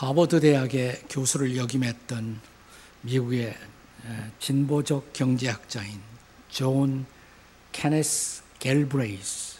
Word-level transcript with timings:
하버드 0.00 0.40
대학의 0.40 1.02
교수를 1.10 1.58
역임했던 1.58 2.40
미국의 3.02 3.54
진보적 4.38 5.12
경제학자인 5.12 6.00
존 6.48 7.04
케네스 7.70 8.42
갤브레이스라는 8.60 9.58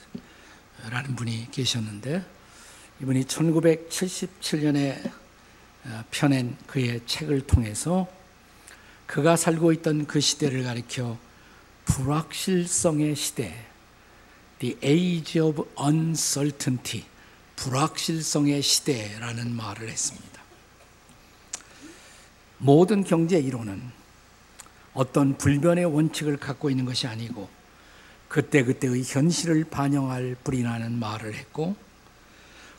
분이 1.15 1.51
계셨는데 1.51 2.25
이분이 3.03 3.25
1977년에 3.25 5.13
어, 5.85 6.05
펴낸 6.11 6.57
그의 6.67 7.03
책을 7.05 7.43
통해서 7.47 8.09
그가 9.05 9.37
살고 9.37 9.73
있던 9.73 10.07
그 10.07 10.21
시대를 10.21 10.65
가리켜 10.65 11.19
불확실성의 11.85 13.15
시대, 13.15 13.67
The 14.61 14.79
Age 14.83 15.39
of 15.43 15.65
Uncertainty, 15.79 17.05
불확실성의 17.61 18.63
시대라는 18.63 19.55
말을 19.55 19.91
했습니다. 19.91 20.41
모든 22.57 23.05
경제 23.05 23.39
이론은 23.39 23.83
어떤 24.95 25.37
불변의 25.37 25.85
원칙을 25.85 26.39
갖고 26.39 26.71
있는 26.71 26.87
것이 26.87 27.07
아니고 27.07 27.49
그때그때의 28.29 29.03
현실을 29.05 29.65
반영할 29.65 30.37
뿌리라는 30.43 30.99
말을 30.99 31.35
했고 31.35 31.77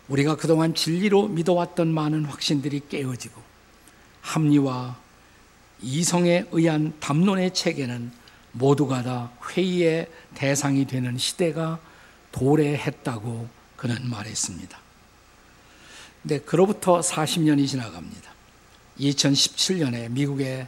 우리가 0.08 0.36
그동안 0.36 0.74
진리로 0.74 1.28
믿어왔던 1.28 1.94
많은 1.94 2.26
확신들이 2.26 2.82
깨어지고 2.90 3.40
합리와 4.22 4.98
이성에 5.82 6.46
의한 6.52 6.94
담론의 7.00 7.54
체계는 7.54 8.12
모두가 8.52 9.04
다 9.04 9.32
회의의 9.50 10.08
대상이 10.34 10.86
되는 10.86 11.18
시대가 11.18 11.80
도래했다고 12.32 13.61
그는 13.82 14.08
말했습니다. 14.08 14.80
근데 16.22 16.40
그로부터 16.42 17.00
40년이 17.00 17.68
지나갑니다. 17.68 18.32
2017년에 19.00 20.12
미국의 20.12 20.68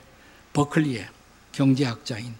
버클리의 0.53 1.07
경제학자인 1.51 2.33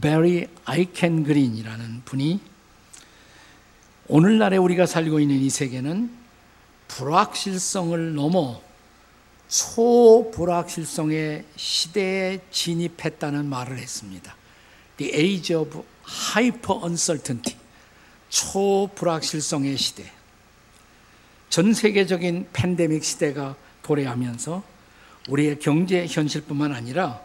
베리 0.00 0.46
아이켄 0.64 1.24
그린이라는 1.24 2.02
분이 2.04 2.40
오늘날에 4.06 4.56
우리가 4.56 4.86
살고 4.86 5.18
있는 5.18 5.34
이 5.34 5.50
세계는 5.50 6.16
불확실성을 6.86 8.14
넘어 8.14 8.62
초불확실성의 9.48 11.44
시대에 11.56 12.38
진입했다는 12.52 13.46
말을 13.46 13.78
했습니다. 13.78 14.36
The 14.96 15.12
age 15.12 15.56
of 15.56 15.82
hyper 16.06 16.84
uncertainty. 16.84 17.63
초불확실성의 18.34 19.78
시대. 19.78 20.10
전 21.48 21.72
세계적인 21.72 22.48
팬데믹 22.52 23.04
시대가 23.04 23.54
도래하면서 23.82 24.60
우리의 25.28 25.60
경제 25.60 26.04
현실뿐만 26.04 26.72
아니라 26.72 27.20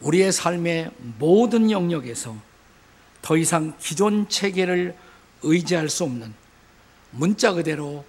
우리의 0.00 0.30
삶의 0.30 0.92
모든 1.18 1.72
영역에서 1.72 2.36
더 3.20 3.36
이상 3.36 3.74
기존 3.80 4.28
체계를 4.28 4.96
의지할 5.42 5.88
수 5.88 6.04
없는 6.04 6.32
문자 7.10 7.52
그대로 7.52 8.04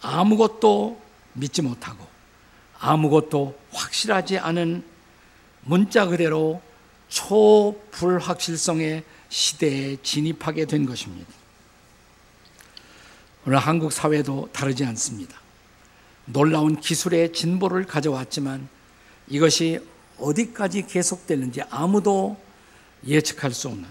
아무것도 0.00 0.98
믿지 1.34 1.60
못하고 1.60 2.06
아무것도 2.78 3.58
확실하지 3.72 4.38
않은 4.38 4.82
문자 5.60 6.06
그대로 6.06 6.62
초불확실성의 7.08 9.04
시대에 9.28 9.98
진입하게 10.02 10.64
된 10.64 10.86
것입니다. 10.86 11.43
오늘 13.46 13.58
한국 13.58 13.92
사회도 13.92 14.48
다르지 14.52 14.84
않습니다. 14.86 15.38
놀라운 16.24 16.80
기술의 16.80 17.34
진보를 17.34 17.84
가져왔지만 17.84 18.68
이것이 19.28 19.80
어디까지 20.18 20.86
계속되는지 20.86 21.62
아무도 21.68 22.38
예측할 23.06 23.52
수 23.52 23.68
없는 23.68 23.84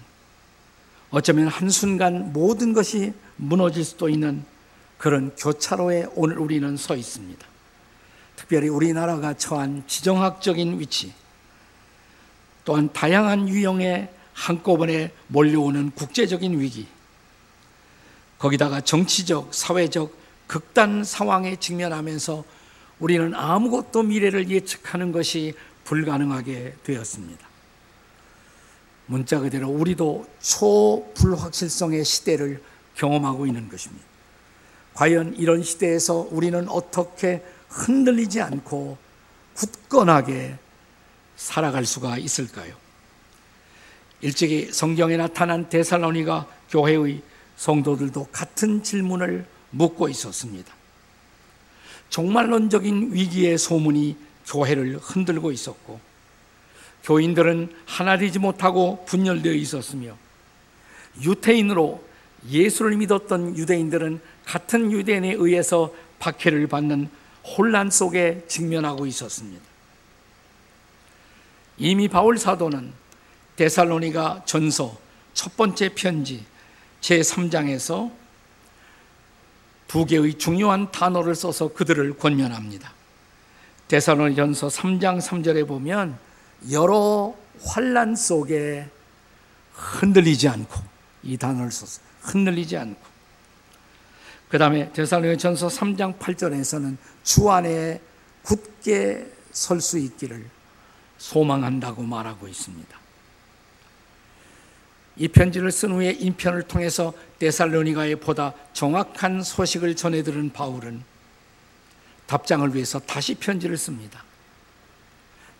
어쩌면 1.10 1.46
한순간 1.46 2.32
모든 2.32 2.72
것이 2.72 3.12
무너질 3.36 3.84
수도 3.84 4.08
있는 4.08 4.44
그런 4.98 5.32
교차로에 5.36 6.06
오늘 6.16 6.38
우리는 6.38 6.76
서 6.76 6.96
있습니다. 6.96 7.46
특별히 8.34 8.68
우리나라가 8.68 9.34
처한 9.34 9.84
지정학적인 9.86 10.80
위치, 10.80 11.12
또한 12.64 12.92
다양한 12.92 13.48
유형의 13.48 14.08
한꺼번에 14.32 15.12
몰려오는 15.28 15.92
국제적인 15.92 16.58
위기, 16.58 16.88
거기다가 18.44 18.82
정치적, 18.82 19.54
사회적 19.54 20.14
극단 20.46 21.02
상황에 21.02 21.56
직면하면서 21.56 22.44
우리는 22.98 23.34
아무것도 23.34 24.02
미래를 24.02 24.50
예측하는 24.50 25.12
것이 25.12 25.54
불가능하게 25.84 26.74
되었습니다. 26.84 27.48
문자 29.06 29.40
그대로 29.40 29.70
우리도 29.70 30.26
초불확실성의 30.40 32.04
시대를 32.04 32.62
경험하고 32.96 33.46
있는 33.46 33.70
것입니다. 33.70 34.04
과연 34.92 35.36
이런 35.36 35.62
시대에서 35.62 36.28
우리는 36.30 36.68
어떻게 36.68 37.42
흔들리지 37.70 38.42
않고 38.42 38.98
굳건하게 39.54 40.58
살아갈 41.36 41.86
수가 41.86 42.18
있을까요? 42.18 42.74
일찍이 44.20 44.70
성경에 44.70 45.16
나타난 45.16 45.70
데살로니가 45.70 46.46
교회의 46.68 47.22
성도들도 47.56 48.28
같은 48.32 48.82
질문을 48.82 49.46
묻고 49.70 50.08
있었습니다. 50.08 50.72
종말론적인 52.10 53.12
위기의 53.12 53.58
소문이 53.58 54.16
교회를 54.46 54.98
흔들고 54.98 55.50
있었고 55.52 56.00
교인들은 57.02 57.74
하나 57.86 58.16
되지 58.16 58.38
못하고 58.38 59.04
분열되어 59.06 59.52
있었으며 59.52 60.16
유태인으로 61.22 62.02
예수를 62.48 62.96
믿었던 62.96 63.56
유대인들은 63.56 64.20
같은 64.44 64.92
유대인에 64.92 65.32
의해서 65.32 65.92
박해를 66.18 66.66
받는 66.66 67.08
혼란 67.56 67.90
속에 67.90 68.44
직면하고 68.48 69.06
있었습니다. 69.06 69.62
이미 71.76 72.08
바울 72.08 72.38
사도는 72.38 72.92
데살로니가 73.56 74.42
전서 74.46 74.96
첫 75.34 75.56
번째 75.56 75.94
편지 75.94 76.44
제 77.04 77.20
3장에서 77.20 78.10
두 79.88 80.06
개의 80.06 80.38
중요한 80.38 80.90
단어를 80.90 81.34
써서 81.34 81.68
그들을 81.68 82.16
권면합니다. 82.16 82.94
데살로니전서 83.88 84.68
3장 84.68 85.20
3절에 85.20 85.68
보면 85.68 86.18
여러 86.70 87.34
환란 87.62 88.16
속에 88.16 88.88
흔들리지 89.74 90.48
않고 90.48 90.80
이 91.24 91.36
단어를 91.36 91.70
써서 91.70 92.00
흔들리지 92.22 92.78
않고 92.78 93.02
그 94.48 94.56
다음에 94.56 94.90
데살로니전서 94.94 95.68
3장 95.68 96.18
8절에서는 96.18 96.96
주 97.22 97.50
안에 97.50 98.00
굳게 98.44 99.30
설 99.52 99.82
수 99.82 99.98
있기를 99.98 100.48
소망한다고 101.18 102.02
말하고 102.02 102.48
있습니다. 102.48 103.03
이 105.16 105.28
편지를 105.28 105.70
쓴 105.70 105.92
후에 105.92 106.10
인편을 106.10 106.64
통해서 106.64 107.12
데살로니가에 107.38 108.16
보다 108.16 108.52
정확한 108.72 109.42
소식을 109.42 109.94
전해 109.96 110.22
들은 110.22 110.52
바울은 110.52 111.02
답장을 112.26 112.74
위해서 112.74 112.98
다시 112.98 113.34
편지를 113.34 113.76
씁니다. 113.76 114.24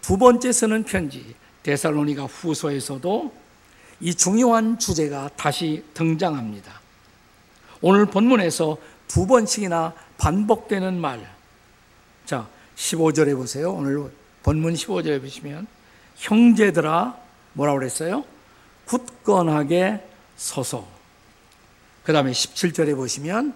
두 0.00 0.18
번째 0.18 0.50
쓰는 0.52 0.82
편지 0.84 1.34
데살로니가 1.62 2.24
후서에서도 2.24 3.32
이 4.00 4.14
중요한 4.14 4.78
주제가 4.78 5.30
다시 5.36 5.84
등장합니다. 5.94 6.80
오늘 7.80 8.06
본문에서 8.06 8.76
두 9.06 9.26
번씩이나 9.26 9.94
반복되는 10.18 11.00
말. 11.00 11.32
자, 12.26 12.48
15절에 12.76 13.36
보세요. 13.36 13.72
오늘 13.72 14.10
본문 14.42 14.74
15절에 14.74 15.20
보시면 15.20 15.66
형제들아 16.16 17.16
뭐라고 17.52 17.78
그랬어요? 17.78 18.24
굳건하게 18.86 20.06
서서. 20.36 20.86
그 22.02 22.12
다음에 22.12 22.32
17절에 22.32 22.94
보시면 22.94 23.54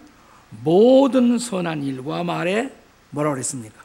모든 0.63 1.39
선한 1.39 1.83
일과 1.83 2.25
말에 2.25 2.73
뭐라고 3.11 3.35
그랬습니까? 3.35 3.83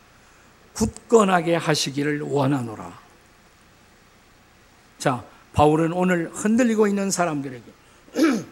굳건하게 0.73 1.55
하시기를 1.55 2.21
원하노라. 2.21 2.99
자, 4.97 5.23
바울은 5.53 5.93
오늘 5.93 6.29
흔들리고 6.33 6.87
있는 6.87 7.11
사람들에게 7.11 7.63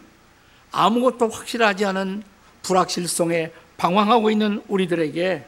아무것도 0.70 1.28
확실하지 1.28 1.84
않은 1.86 2.22
불확실성에 2.62 3.50
방황하고 3.76 4.30
있는 4.30 4.62
우리들에게 4.68 5.46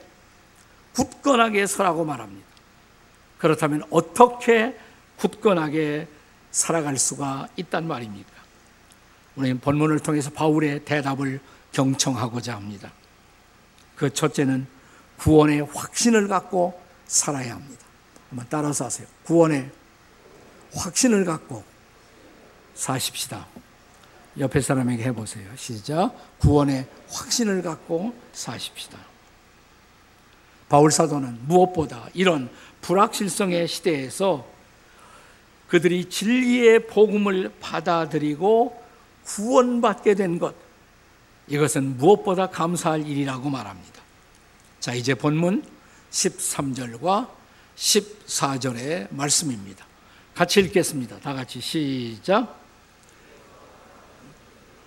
굳건하게 0.95 1.67
서라고 1.67 2.05
말합니다. 2.05 2.47
그렇다면 3.39 3.85
어떻게 3.91 4.77
굳건하게 5.17 6.09
살아갈 6.55 6.97
수가 6.97 7.49
있단 7.57 7.87
말입니까? 7.89 8.31
우리는 9.35 9.59
본문을 9.59 9.99
통해서 9.99 10.31
바울의 10.31 10.85
대답을 10.85 11.41
경청하고자 11.73 12.55
합니다. 12.55 12.93
그 13.97 14.13
첫째는 14.13 14.65
구원의 15.19 15.63
확신을 15.63 16.29
갖고 16.29 16.81
살아야 17.07 17.57
합니다. 17.57 17.85
한번 18.31 18.47
따라서 18.49 18.85
하세요. 18.85 19.09
구원의 19.25 19.69
확신을 20.75 21.25
갖고 21.25 21.65
사십시다. 22.77 23.47
옆에 24.39 24.61
사람에게 24.61 25.03
해보세요. 25.05 25.49
시작. 25.57 26.15
구원의 26.39 26.87
확신을 27.11 27.63
갖고 27.63 28.15
사십시다. 28.33 28.97
바울 30.69 30.93
사도는 30.93 31.49
무엇보다 31.49 32.09
이런 32.15 32.49
불확실성의 32.81 33.67
시대에서 33.67 34.54
그들이 35.69 36.09
진리의 36.09 36.87
복음을 36.87 37.53
받아들이고 37.61 38.83
구원받게 39.25 40.15
된 40.15 40.39
것, 40.39 40.55
이것은 41.49 41.97
무엇보다 41.97 42.49
감사할 42.49 43.07
일이라고 43.07 43.51
말합니다. 43.51 44.03
자, 44.81 44.95
이제 44.95 45.15
본문 45.15 45.65
13절과 46.11 47.29
14절의 47.77 49.09
말씀입니다. 49.11 49.85
같이 50.35 50.61
읽겠습니다. 50.61 51.19
다 51.21 51.33
같이 51.33 51.61
시작. 51.61 52.61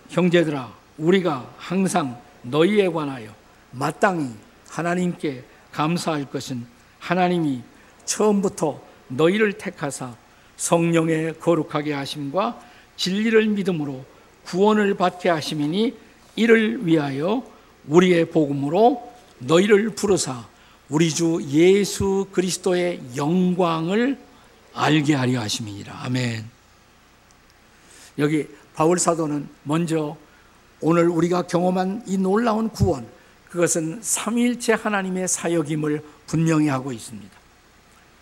형제들아, 0.09 0.73
우리가 0.97 1.53
항상 1.57 2.21
너희에 2.43 2.87
관하여 2.89 3.33
마땅히 3.71 4.33
하나님께 4.69 5.43
감사할 5.71 6.29
것은 6.29 6.65
하나님이 6.99 7.61
처음부터 8.05 8.81
너희를 9.09 9.53
택하사 9.53 10.15
성령의 10.57 11.39
거룩하게 11.39 11.93
하심과 11.93 12.59
진리를 12.97 13.47
믿음으로 13.47 14.03
구원을 14.45 14.95
받게 14.95 15.29
하심이니 15.29 15.95
이를 16.35 16.85
위하여 16.85 17.43
우리의 17.87 18.29
복음으로 18.31 19.11
너희를 19.39 19.91
부르사 19.91 20.47
우리 20.89 21.09
주 21.09 21.41
예수 21.49 22.27
그리스도의 22.31 23.01
영광을 23.15 24.17
알게 24.73 25.15
하려 25.15 25.41
하심이니라. 25.41 26.03
아멘. 26.03 26.45
여기 28.19 28.47
바울 28.73 28.99
사도는 28.99 29.49
먼저 29.63 30.17
오늘 30.79 31.09
우리가 31.09 31.43
경험한 31.43 32.03
이 32.05 32.17
놀라운 32.17 32.69
구원, 32.69 33.07
그것은 33.49 33.99
삼위일체 34.01 34.73
하나님의 34.73 35.27
사역임을 35.27 36.03
분명히 36.27 36.67
하고 36.67 36.91
있습니다. 36.91 37.36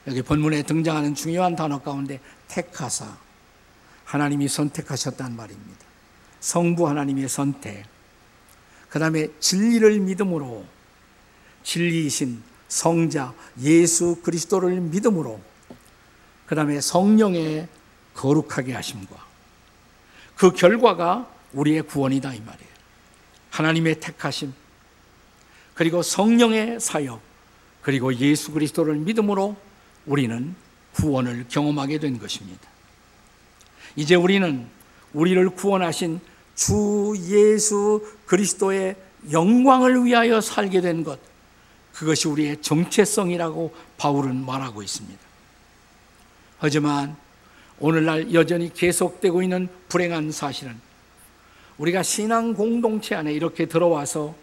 여기 0.07 0.21
본문에 0.21 0.63
등장하는 0.63 1.15
중요한 1.15 1.55
단어 1.55 1.81
가운데 1.81 2.19
택하사 2.47 3.17
하나님이 4.03 4.47
선택하셨단 4.47 5.35
말입니다. 5.35 5.85
성부 6.39 6.87
하나님의 6.87 7.27
선택. 7.27 7.85
그 8.89 8.99
다음에 8.99 9.27
진리를 9.39 9.99
믿음으로 9.99 10.63
진리이신 11.63 12.41
성자 12.67 13.33
예수 13.61 14.21
그리스도를 14.21 14.79
믿음으로 14.79 15.41
그 16.45 16.55
다음에 16.55 16.79
성령의 16.79 17.67
거룩하게 18.13 18.73
하심과 18.73 19.25
그 20.35 20.51
결과가 20.51 21.29
우리의 21.53 21.81
구원이다 21.83 22.33
이 22.33 22.39
말이에요. 22.39 22.69
하나님의 23.49 23.99
택하심 23.99 24.53
그리고 25.73 26.01
성령의 26.01 26.79
사역 26.79 27.21
그리고 27.81 28.13
예수 28.15 28.51
그리스도를 28.51 28.95
믿음으로 28.95 29.55
우리는 30.05 30.55
구원을 30.93 31.45
경험하게 31.49 31.99
된 31.99 32.19
것입니다. 32.19 32.67
이제 33.95 34.15
우리는 34.15 34.67
우리를 35.13 35.49
구원하신 35.51 36.19
주 36.55 37.13
예수 37.27 38.05
그리스도의 38.25 38.95
영광을 39.31 40.05
위하여 40.05 40.39
살게 40.41 40.81
된 40.81 41.03
것, 41.03 41.19
그것이 41.93 42.27
우리의 42.27 42.61
정체성이라고 42.61 43.73
바울은 43.97 44.45
말하고 44.45 44.83
있습니다. 44.83 45.19
하지만 46.59 47.15
오늘날 47.79 48.33
여전히 48.33 48.73
계속되고 48.73 49.41
있는 49.41 49.67
불행한 49.89 50.31
사실은 50.31 50.79
우리가 51.77 52.03
신앙 52.03 52.53
공동체 52.53 53.15
안에 53.15 53.33
이렇게 53.33 53.65
들어와서 53.65 54.35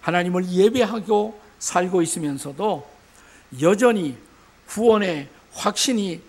하나님을 0.00 0.48
예배하고 0.50 1.40
살고 1.58 2.02
있으면서도 2.02 2.88
여전히 3.60 4.16
구원의 4.68 5.28
확신이 5.52 6.20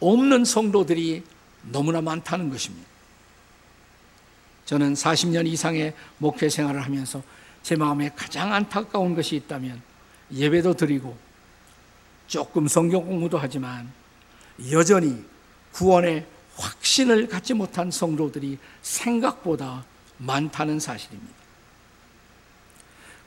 없는 0.00 0.44
성도들이 0.44 1.22
너무나 1.70 2.00
많다는 2.00 2.50
것입니다. 2.50 2.86
저는 4.64 4.94
40년 4.94 5.46
이상의 5.46 5.94
목회 6.18 6.48
생활을 6.48 6.84
하면서 6.84 7.22
제 7.62 7.76
마음에 7.76 8.10
가장 8.16 8.52
안타까운 8.52 9.14
것이 9.14 9.36
있다면 9.36 9.80
예배도 10.32 10.74
드리고 10.74 11.16
조금 12.26 12.66
성경 12.66 13.04
공부도 13.06 13.38
하지만 13.38 13.92
여전히 14.70 15.24
구원의 15.72 16.26
확신을 16.56 17.28
갖지 17.28 17.54
못한 17.54 17.90
성도들이 17.90 18.58
생각보다 18.82 19.84
많다는 20.18 20.80
사실입니다. 20.80 21.32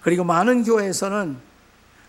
그리고 0.01 0.23
많은 0.23 0.63
교회에서는 0.63 1.37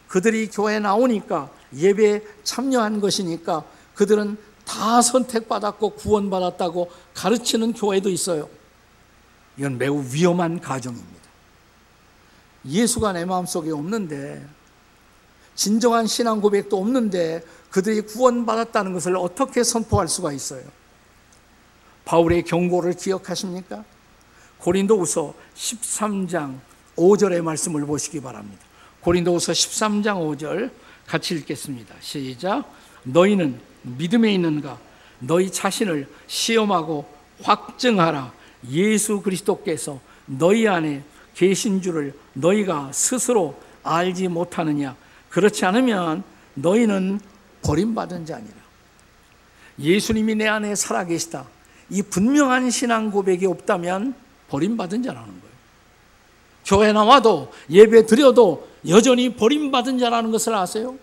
그들이 0.09 0.49
교회에 0.49 0.79
나오니까 0.79 1.51
예배에 1.75 2.23
참여한 2.45 3.01
것이니까 3.01 3.65
그들은 3.95 4.37
다 4.65 5.01
선택받았고 5.01 5.91
구원받았다고 5.91 6.91
가르치는 7.15 7.73
교회도 7.73 8.11
있어요. 8.11 8.49
이건 9.57 9.79
매우 9.79 10.05
위험한 10.13 10.61
가정입니다. 10.61 11.17
예수가 12.67 13.13
내 13.13 13.25
마음속에 13.25 13.71
없는데 13.71 14.45
진정한 15.55 16.07
신앙 16.07 16.41
고백도 16.41 16.79
없는데 16.79 17.43
그들이 17.71 18.03
구원받았다는 18.03 18.93
것을 18.93 19.17
어떻게 19.17 19.65
선포할 19.65 20.09
수가 20.09 20.33
있어요? 20.33 20.63
바울의 22.05 22.45
경고를 22.45 22.95
기억하십니까? 22.95 23.85
고린도후서 24.59 25.35
13장 25.55 26.59
5절의 26.97 27.43
말씀을 27.43 27.87
보시기 27.87 28.21
바랍니다. 28.21 28.63
고린도후서 29.01 29.53
13장 29.53 30.39
5절 30.39 30.71
같이 31.07 31.35
읽겠습니다. 31.35 31.95
시작. 32.01 32.65
너희는 33.05 33.61
믿음에 33.83 34.33
있는가? 34.35 34.79
너희 35.21 35.51
자신을 35.51 36.09
시험하고 36.27 37.09
확증하라. 37.43 38.33
예수 38.71 39.21
그리스도께서 39.23 40.01
너희 40.27 40.67
안에 40.67 41.03
계신 41.35 41.81
줄을 41.81 42.15
너희가 42.33 42.91
스스로 42.93 43.61
알지 43.83 44.29
못하느냐? 44.29 44.97
그렇지 45.29 45.65
않으면 45.65 46.25
너희는 46.55 47.21
버림받은 47.63 48.27
자니라. 48.27 48.55
예수님이 49.79 50.35
내 50.35 50.49
안에 50.49 50.75
살아 50.75 51.05
계시다. 51.05 51.47
이 51.91 52.03
분명한 52.03 52.71
신앙 52.71 53.11
고백이 53.11 53.47
없다면 53.47 54.15
버림받은 54.49 55.03
자라는 55.03 55.27
거예요. 55.29 55.57
교회 56.65 56.93
나와도 56.93 57.53
예배 57.71 58.07
드려도 58.07 58.69
여전히 58.89 59.35
버림받은 59.35 59.99
자라는 59.99 60.31
것을 60.31 60.55
아세요? 60.55 60.97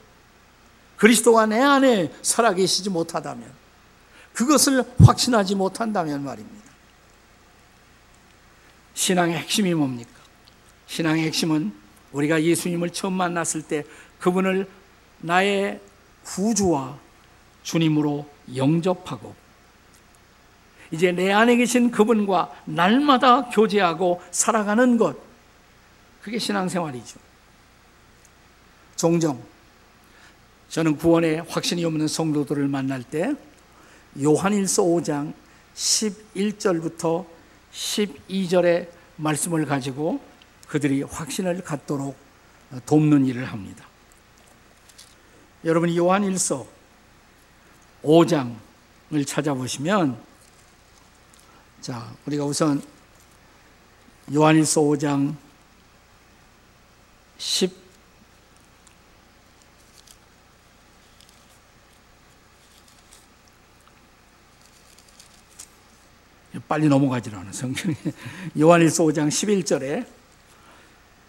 그리스도가 0.97 1.45
내 1.45 1.59
안에 1.59 2.13
살아계시지 2.21 2.89
못하다면 2.89 3.51
그것을 4.33 4.83
확신하지 4.99 5.55
못한다면 5.55 6.23
말입니다. 6.23 6.63
신앙의 8.93 9.37
핵심이 9.37 9.73
뭡니까? 9.73 10.11
신앙의 10.87 11.25
핵심은 11.25 11.73
우리가 12.11 12.43
예수님을 12.43 12.91
처음 12.91 13.13
만났을 13.13 13.63
때 13.63 13.83
그분을 14.19 14.69
나의 15.19 15.79
구주와 16.23 16.97
주님으로 17.63 18.29
영접하고 18.55 19.35
이제 20.91 21.11
내 21.11 21.31
안에 21.31 21.55
계신 21.55 21.89
그분과 21.89 22.51
날마다 22.65 23.49
교제하고 23.49 24.21
살아가는 24.31 24.97
것 24.97 25.17
그게 26.21 26.37
신앙생활이죠. 26.37 27.32
종종 29.03 29.43
저는 30.69 30.95
구원에 30.95 31.39
확신이 31.39 31.83
없는 31.83 32.07
성도들을 32.07 32.69
만날 32.69 33.03
때 33.03 33.35
요한일서 34.17 34.81
5장 34.81 35.33
11절부터 35.75 37.25
12절의 37.73 38.87
말씀을 39.17 39.65
가지고 39.65 40.21
그들이 40.69 41.03
확신을 41.03 41.65
갖도록 41.65 42.15
돕는 42.85 43.25
일을 43.25 43.43
합니다. 43.43 43.85
여러분이 45.65 45.97
요한일서 45.97 46.65
5장을 48.03 49.27
찾아보시면 49.27 50.17
자, 51.81 52.15
우리가 52.25 52.45
우선 52.45 52.81
요한일서 54.33 54.79
5장 54.79 55.35
10 57.37 57.82
빨리 66.73 66.87
넘어가질 66.87 67.35
않아 67.35 67.51
성경에 67.51 67.95
요한일서 68.59 69.03
5장 69.03 69.27
11절에 69.27 70.07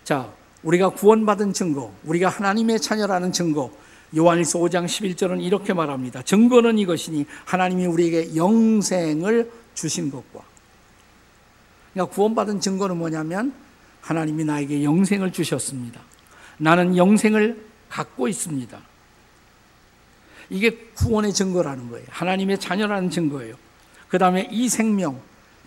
자 0.03 0.33
우리가 0.63 0.89
구원받은 0.89 1.53
증거, 1.53 1.93
우리가 2.05 2.31
하나님의 2.31 2.81
자녀라는 2.81 3.31
증거, 3.31 3.71
요한일서 4.17 4.59
5장 4.61 4.87
11절은 4.87 5.43
이렇게 5.43 5.75
말합니다. 5.75 6.23
증거는 6.23 6.79
이것이니 6.79 7.27
하나님이 7.45 7.85
우리에게 7.85 8.35
영생을 8.35 9.51
주신 9.75 10.11
것과 10.11 10.41
그러니까 11.93 12.15
구원받은 12.15 12.61
증거는 12.61 12.97
뭐냐면 12.97 13.53
하나님이 14.01 14.47
나에게 14.47 14.83
영생을 14.83 15.31
주셨습니다. 15.31 16.01
나는 16.57 16.97
영생을 16.97 17.63
갖고 17.91 18.29
있습니다. 18.29 18.81
이게 20.49 20.71
구원의 20.95 21.35
증거라는 21.35 21.91
거예요. 21.91 22.07
하나님의 22.09 22.61
자녀라는 22.61 23.11
증거예요. 23.11 23.57
그 24.09 24.17
다음에 24.17 24.49
이 24.51 24.71
생명, 24.71 25.21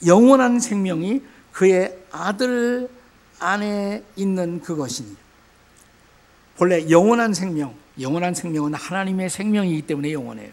영원한 0.06 0.60
생명이 0.60 1.22
그의 1.52 1.98
아들 2.12 2.90
안에 3.40 4.04
있는 4.16 4.62
그것이니. 4.62 5.16
본래 6.58 6.90
영원한 6.90 7.34
생명, 7.34 7.76
영원한 8.00 8.34
생명은 8.34 8.74
하나님의 8.74 9.30
생명이기 9.30 9.84
때문에 9.84 10.12
영원해요. 10.14 10.52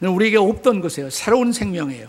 우리에게 0.00 0.36
없던 0.36 0.80
것이에요. 0.80 1.10
새로운 1.10 1.52
생명이에요. 1.52 2.08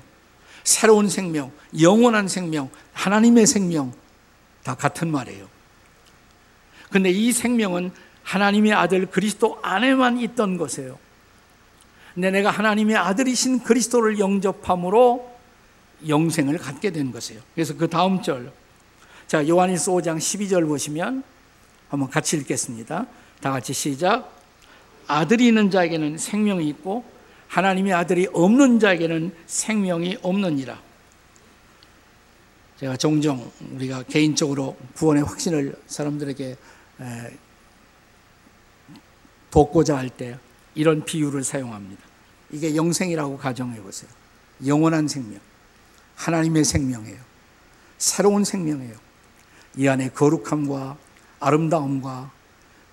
새로운 0.64 1.08
생명, 1.08 1.52
영원한 1.80 2.28
생명, 2.28 2.70
하나님의 2.94 3.46
생명, 3.46 3.94
다 4.64 4.76
같은 4.76 5.12
말이에요. 5.12 5.48
근데 6.90 7.12
이 7.12 7.32
생명은 7.32 7.92
하나님의 8.24 8.74
아들 8.74 9.06
그리스도 9.06 9.60
안에만 9.62 10.20
있던 10.20 10.58
것이에요. 10.58 10.98
근데 12.16 12.32
내가 12.32 12.50
하나님의 12.50 12.96
아들이신 12.96 13.64
그리스도를 13.64 14.18
영접함으로 14.18 15.35
영생을 16.08 16.58
갖게 16.58 16.92
된 16.92 17.12
것이에요. 17.12 17.42
그래서 17.54 17.76
그 17.76 17.88
다음 17.88 18.22
절. 18.22 18.52
자, 19.28 19.48
요한일서 19.48 19.92
5장 19.94 20.18
12절 20.18 20.68
보시면 20.68 21.24
한번 21.90 22.10
같이 22.10 22.38
읽겠습니다. 22.38 23.08
다 23.42 23.52
같이 23.52 23.74
시작. 23.74 24.32
아들이 25.08 25.48
있는 25.48 25.70
자에게는 25.70 26.18
생명이 26.18 26.68
있고 26.70 27.04
하나님의 27.48 27.94
아들이 27.94 28.28
없는 28.34 28.80
자에게는 28.80 29.36
생명이 29.46 30.18
없느니라. 30.22 30.82
제가 32.80 32.98
종종 32.98 33.52
우리가 33.72 34.04
개인적으로 34.04 34.76
구원의 34.96 35.24
확신을 35.24 35.76
사람들에게 35.88 36.58
돕고자 39.52 39.96
할 39.96 40.10
때 40.10 40.38
이런 40.74 41.06
비유를 41.06 41.44
사용합니다. 41.44 42.04
이게 42.52 42.76
영생이라고 42.76 43.38
가정해 43.38 43.82
보세요. 43.82 44.10
영원한 44.66 45.08
생명. 45.08 45.40
하나님의 46.16 46.64
생명이에요. 46.64 47.20
새로운 47.98 48.44
생명이에요. 48.44 48.96
이 49.78 49.88
안에 49.88 50.10
거룩함과 50.10 50.98
아름다움과 51.40 52.32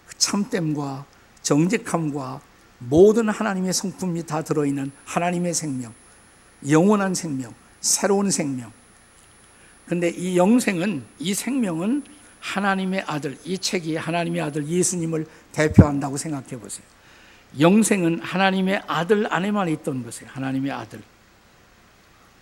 그 0.06 0.18
참됨과 0.18 1.06
정직함과 1.42 2.40
모든 2.78 3.28
하나님의 3.28 3.72
성품이 3.72 4.26
다 4.26 4.42
들어있는 4.42 4.90
하나님의 5.04 5.54
생명, 5.54 5.92
영원한 6.68 7.14
생명, 7.14 7.54
새로운 7.80 8.30
생명. 8.30 8.72
근데 9.86 10.08
이 10.08 10.36
영생은, 10.36 11.04
이 11.18 11.34
생명은 11.34 12.04
하나님의 12.40 13.04
아들, 13.06 13.38
이 13.44 13.58
책이 13.58 13.96
하나님의 13.96 14.40
아들 14.42 14.66
예수님을 14.66 15.26
대표한다고 15.52 16.16
생각해 16.16 16.58
보세요. 16.58 16.84
영생은 17.60 18.20
하나님의 18.22 18.82
아들 18.86 19.32
안에만 19.32 19.68
있던 19.68 20.02
것이에요. 20.02 20.30
하나님의 20.32 20.72
아들. 20.72 21.02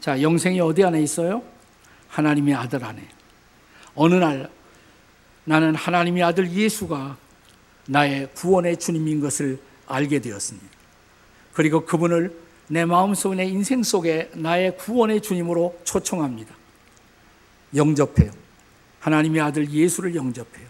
자, 0.00 0.20
영생이 0.20 0.60
어디 0.60 0.82
안에 0.82 1.02
있어요? 1.02 1.42
하나님의 2.08 2.54
아들 2.54 2.82
안에. 2.82 3.06
어느 3.94 4.14
날 4.14 4.50
나는 5.44 5.74
하나님의 5.74 6.22
아들 6.22 6.50
예수가 6.50 7.16
나의 7.86 8.30
구원의 8.34 8.78
주님인 8.78 9.20
것을 9.20 9.60
알게 9.86 10.20
되었습니다. 10.20 10.68
그리고 11.52 11.84
그분을 11.84 12.34
내 12.68 12.84
마음속 12.84 13.34
내 13.34 13.44
인생 13.44 13.82
속에 13.82 14.30
나의 14.34 14.76
구원의 14.78 15.20
주님으로 15.20 15.78
초청합니다. 15.84 16.54
영접해요. 17.74 18.30
하나님의 19.00 19.40
아들 19.40 19.70
예수를 19.70 20.14
영접해요. 20.14 20.68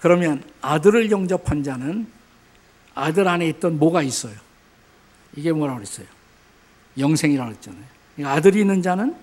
그러면 0.00 0.42
아들을 0.60 1.10
영접한 1.10 1.62
자는 1.62 2.08
아들 2.94 3.28
안에 3.28 3.48
있던 3.48 3.78
뭐가 3.78 4.02
있어요? 4.02 4.34
이게 5.36 5.52
뭐라고 5.52 5.78
그랬어요? 5.78 6.06
영생이라고 6.98 7.52
했잖아요. 7.52 7.97
아들이 8.24 8.60
있는 8.60 8.82
자는 8.82 9.14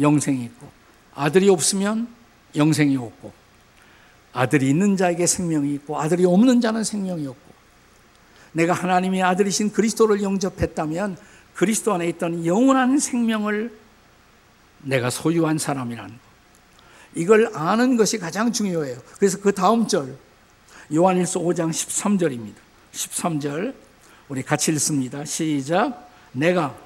영생이 0.00 0.44
있고 0.44 0.68
아들이 1.14 1.48
없으면 1.48 2.08
영생이 2.54 2.96
없고 2.96 3.32
아들이 4.32 4.68
있는 4.68 4.96
자에게 4.96 5.26
생명이 5.26 5.72
있고 5.74 5.98
아들이 5.98 6.24
없는 6.24 6.60
자는 6.60 6.84
생명이 6.84 7.26
없고 7.26 7.54
내가 8.52 8.72
하나님의 8.72 9.22
아들이신 9.22 9.72
그리스도를 9.72 10.22
영접했다면 10.22 11.16
그리스도 11.54 11.94
안에 11.94 12.08
있던 12.08 12.44
영원한 12.44 12.98
생명을 12.98 13.72
내가 14.82 15.10
소유한 15.10 15.58
사람이라는 15.58 16.10
것. 16.10 16.20
이걸 17.14 17.50
아는 17.54 17.96
것이 17.96 18.18
가장 18.18 18.52
중요해요. 18.52 18.98
그래서 19.18 19.38
그 19.40 19.52
다음 19.52 19.88
절 19.88 20.16
요한일서 20.94 21.40
5장 21.40 21.70
13절입니다. 21.70 22.54
13절 22.92 23.74
우리 24.28 24.42
같이 24.42 24.70
읽습니다. 24.72 25.24
시작. 25.24 26.10
내가 26.32 26.76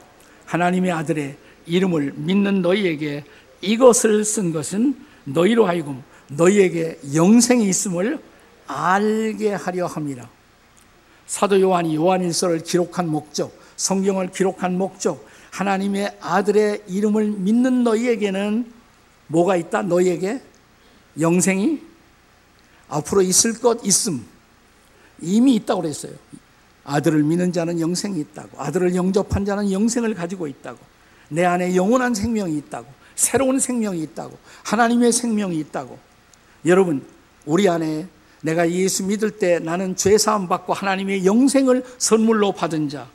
하나님의 0.50 0.90
아들의 0.90 1.36
이름을 1.66 2.14
믿는 2.16 2.60
너희에게 2.60 3.24
이것을 3.60 4.24
쓴 4.24 4.52
것은 4.52 4.96
너희로 5.24 5.64
하여금 5.64 6.02
너희에게 6.28 6.98
영생이 7.14 7.68
있음을 7.68 8.18
알게 8.66 9.54
하려 9.54 9.86
함이라. 9.86 10.28
사도 11.26 11.60
요한이 11.60 11.94
요한일서를 11.94 12.64
기록한 12.64 13.08
목적, 13.08 13.56
성경을 13.76 14.32
기록한 14.32 14.76
목적, 14.76 15.24
하나님의 15.52 16.18
아들의 16.20 16.82
이름을 16.88 17.28
믿는 17.28 17.84
너희에게는 17.84 18.72
뭐가 19.28 19.54
있다? 19.54 19.82
너희에게 19.82 20.42
영생이 21.20 21.80
앞으로 22.88 23.22
있을 23.22 23.60
것 23.60 23.84
있음. 23.84 24.26
이미 25.20 25.54
있다고 25.56 25.82
그랬어요. 25.82 26.12
아들을 26.84 27.22
믿는 27.22 27.52
자는 27.52 27.80
영생이 27.80 28.20
있다고. 28.20 28.60
아들을 28.60 28.94
영접한 28.94 29.44
자는 29.44 29.70
영생을 29.70 30.14
가지고 30.14 30.46
있다고. 30.46 30.78
내 31.28 31.44
안에 31.44 31.76
영원한 31.76 32.14
생명이 32.14 32.56
있다고. 32.58 32.86
새로운 33.14 33.58
생명이 33.58 34.02
있다고. 34.02 34.36
하나님의 34.64 35.12
생명이 35.12 35.58
있다고. 35.58 35.98
여러분, 36.66 37.06
우리 37.44 37.68
안에 37.68 38.06
내가 38.42 38.70
예수 38.70 39.04
믿을 39.04 39.30
때 39.32 39.58
나는 39.58 39.96
죄 39.96 40.16
사함 40.16 40.48
받고 40.48 40.72
하나님의 40.72 41.26
영생을 41.26 41.84
선물로 41.98 42.52
받은 42.52 42.88
자. 42.88 43.08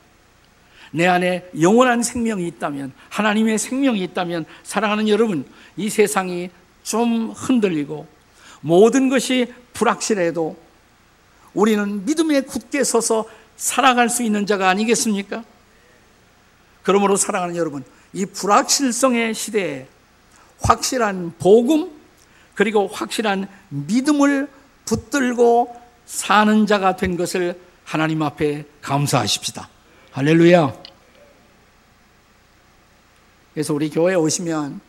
내 0.92 1.06
안에 1.06 1.50
영원한 1.60 2.02
생명이 2.02 2.46
있다면, 2.46 2.92
하나님의 3.10 3.58
생명이 3.58 4.02
있다면, 4.04 4.46
사랑하는 4.62 5.08
여러분, 5.08 5.44
이 5.76 5.90
세상이 5.90 6.50
좀 6.82 7.30
흔들리고 7.32 8.06
모든 8.60 9.08
것이 9.08 9.52
불확실해도 9.72 10.56
우리는 11.54 12.04
믿음에 12.04 12.42
굳게 12.42 12.84
서서 12.84 13.26
살아갈 13.56 14.08
수 14.08 14.22
있는 14.22 14.46
자가 14.46 14.68
아니겠습니까? 14.68 15.44
그러므로 16.82 17.16
사랑하는 17.16 17.56
여러분, 17.56 17.84
이 18.12 18.24
불확실성의 18.26 19.34
시대에 19.34 19.88
확실한 20.60 21.34
복음 21.38 21.90
그리고 22.54 22.86
확실한 22.86 23.48
믿음을 23.68 24.48
붙들고 24.84 25.80
사는 26.06 26.66
자가 26.66 26.96
된 26.96 27.16
것을 27.16 27.60
하나님 27.84 28.22
앞에 28.22 28.64
감사하십시다. 28.80 29.68
할렐루야. 30.12 30.74
그래서 33.52 33.74
우리 33.74 33.90
교회에 33.90 34.14
오시면 34.14 34.80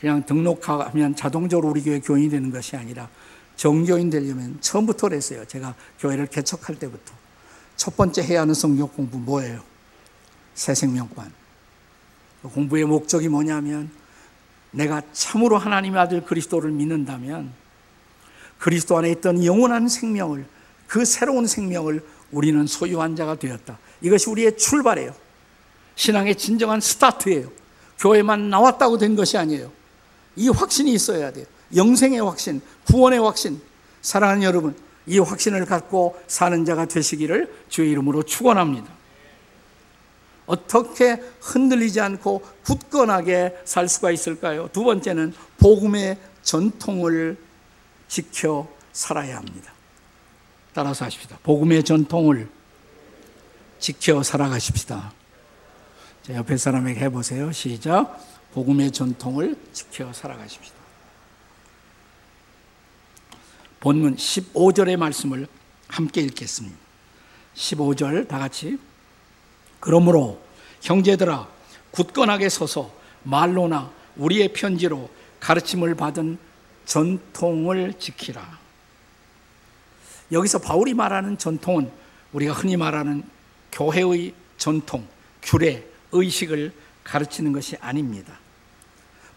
그냥 0.00 0.24
등록하면 0.24 1.16
자동적으로 1.16 1.68
우리 1.68 1.82
교회 1.82 1.98
교인이 2.00 2.30
되는 2.30 2.50
것이 2.50 2.76
아니라 2.76 3.08
정교인 3.56 4.10
되려면 4.10 4.58
처음부터 4.60 5.08
그랬어요. 5.08 5.44
제가 5.44 5.74
교회를 5.98 6.28
개척할 6.28 6.78
때부터. 6.78 7.12
첫 7.78 7.96
번째 7.96 8.22
해야 8.22 8.42
하는 8.42 8.54
성경 8.54 8.88
공부 8.88 9.18
뭐예요? 9.18 9.62
새 10.54 10.74
생명관. 10.74 11.32
공부의 12.42 12.84
목적이 12.84 13.28
뭐냐면 13.28 13.90
내가 14.72 15.00
참으로 15.12 15.56
하나님의 15.56 16.00
아들 16.00 16.24
그리스도를 16.24 16.72
믿는다면 16.72 17.52
그리스도 18.58 18.98
안에 18.98 19.10
있던 19.12 19.44
영원한 19.44 19.88
생명을 19.88 20.44
그 20.88 21.04
새로운 21.04 21.46
생명을 21.46 22.04
우리는 22.32 22.66
소유한 22.66 23.14
자가 23.14 23.36
되었다. 23.36 23.78
이것이 24.00 24.28
우리의 24.28 24.56
출발이에요. 24.56 25.14
신앙의 25.94 26.34
진정한 26.34 26.80
스타트예요. 26.80 27.50
교회만 27.98 28.50
나왔다고 28.50 28.98
된 28.98 29.14
것이 29.14 29.38
아니에요. 29.38 29.70
이 30.34 30.48
확신이 30.48 30.92
있어야 30.92 31.32
돼요. 31.32 31.46
영생의 31.74 32.20
확신, 32.20 32.60
구원의 32.86 33.20
확신. 33.20 33.60
사랑하는 34.02 34.42
여러분, 34.42 34.74
이 35.08 35.18
확신을 35.18 35.64
갖고 35.64 36.20
사는 36.26 36.64
자가 36.64 36.84
되시기를 36.84 37.64
주의 37.68 37.90
이름으로 37.90 38.22
축원합니다. 38.22 38.86
어떻게 40.46 41.22
흔들리지 41.40 42.00
않고 42.00 42.42
굳건하게 42.64 43.58
살 43.64 43.88
수가 43.88 44.10
있을까요? 44.10 44.68
두 44.72 44.84
번째는 44.84 45.34
복음의 45.58 46.18
전통을 46.42 47.36
지켜 48.08 48.66
살아야 48.92 49.36
합니다. 49.36 49.72
따라서 50.72 51.04
하십시다. 51.04 51.38
복음의 51.42 51.84
전통을 51.84 52.48
지켜 53.78 54.22
살아가십시다. 54.22 55.12
자, 56.22 56.34
옆에 56.34 56.56
사람에게 56.56 57.00
해보세요. 57.00 57.52
시작. 57.52 58.18
복음의 58.52 58.90
전통을 58.90 59.56
지켜 59.72 60.12
살아가십시다. 60.12 60.77
본문 63.80 64.16
15절의 64.16 64.96
말씀을 64.96 65.46
함께 65.88 66.20
읽겠습니다. 66.22 66.76
15절 67.54 68.28
다 68.28 68.38
같이. 68.38 68.78
그러므로 69.80 70.40
형제들아 70.82 71.48
굳건하게 71.90 72.48
서서 72.48 72.92
말로나 73.22 73.90
우리의 74.16 74.52
편지로 74.52 75.08
가르침을 75.40 75.94
받은 75.94 76.38
전통을 76.86 77.94
지키라. 77.98 78.58
여기서 80.32 80.58
바울이 80.58 80.94
말하는 80.94 81.38
전통은 81.38 81.90
우리가 82.32 82.52
흔히 82.52 82.76
말하는 82.76 83.22
교회의 83.72 84.34
전통, 84.56 85.06
규례, 85.42 85.84
의식을 86.12 86.72
가르치는 87.04 87.52
것이 87.52 87.76
아닙니다. 87.80 88.38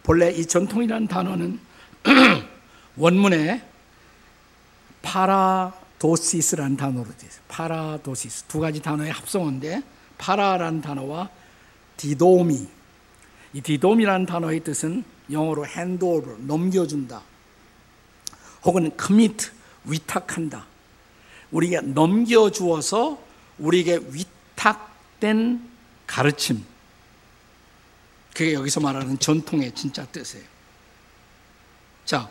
본래 0.02 0.30
이 0.30 0.44
전통이라는 0.44 1.06
단어는 1.06 1.60
원문에 2.96 3.71
파라도시스라는 5.02 6.76
단어로 6.76 7.04
되어 7.16 7.28
있어요. 7.28 7.42
파라도시스. 7.48 8.44
두 8.44 8.60
가지 8.60 8.80
단어의 8.80 9.12
합성어인데 9.12 9.82
파라라는 10.18 10.80
단어와 10.80 11.28
디도미. 11.96 12.68
이 13.54 13.60
디도미라는 13.60 14.26
단어의 14.26 14.60
뜻은 14.60 15.04
영어로 15.30 15.66
hand 15.66 15.97
over, 15.97 16.36
넘겨준다. 16.38 17.22
혹은 18.64 18.90
commit, 18.98 19.50
위탁한다. 19.84 20.66
우리가 21.50 21.82
넘겨주어서 21.82 23.22
우리에게 23.58 24.00
위탁된 24.10 25.68
가르침. 26.06 26.64
그게 28.34 28.54
여기서 28.54 28.80
말하는 28.80 29.18
전통의 29.18 29.74
진짜 29.74 30.06
뜻이에요. 30.06 30.46
자, 32.04 32.30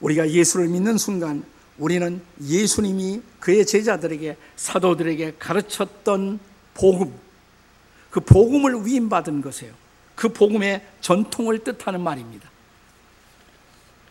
우리가 0.00 0.28
예수를 0.28 0.68
믿는 0.68 0.98
순간 0.98 1.44
우리는 1.78 2.22
예수님이 2.42 3.22
그의 3.40 3.66
제자들에게 3.66 4.36
사도들에게 4.56 5.34
가르쳤던 5.38 6.38
복음, 6.74 7.14
그 8.10 8.20
복음을 8.20 8.86
위임받은 8.86 9.40
것이에요. 9.42 9.72
그 10.14 10.28
복음의 10.28 10.86
전통을 11.00 11.64
뜻하는 11.64 12.00
말입니다. 12.00 12.48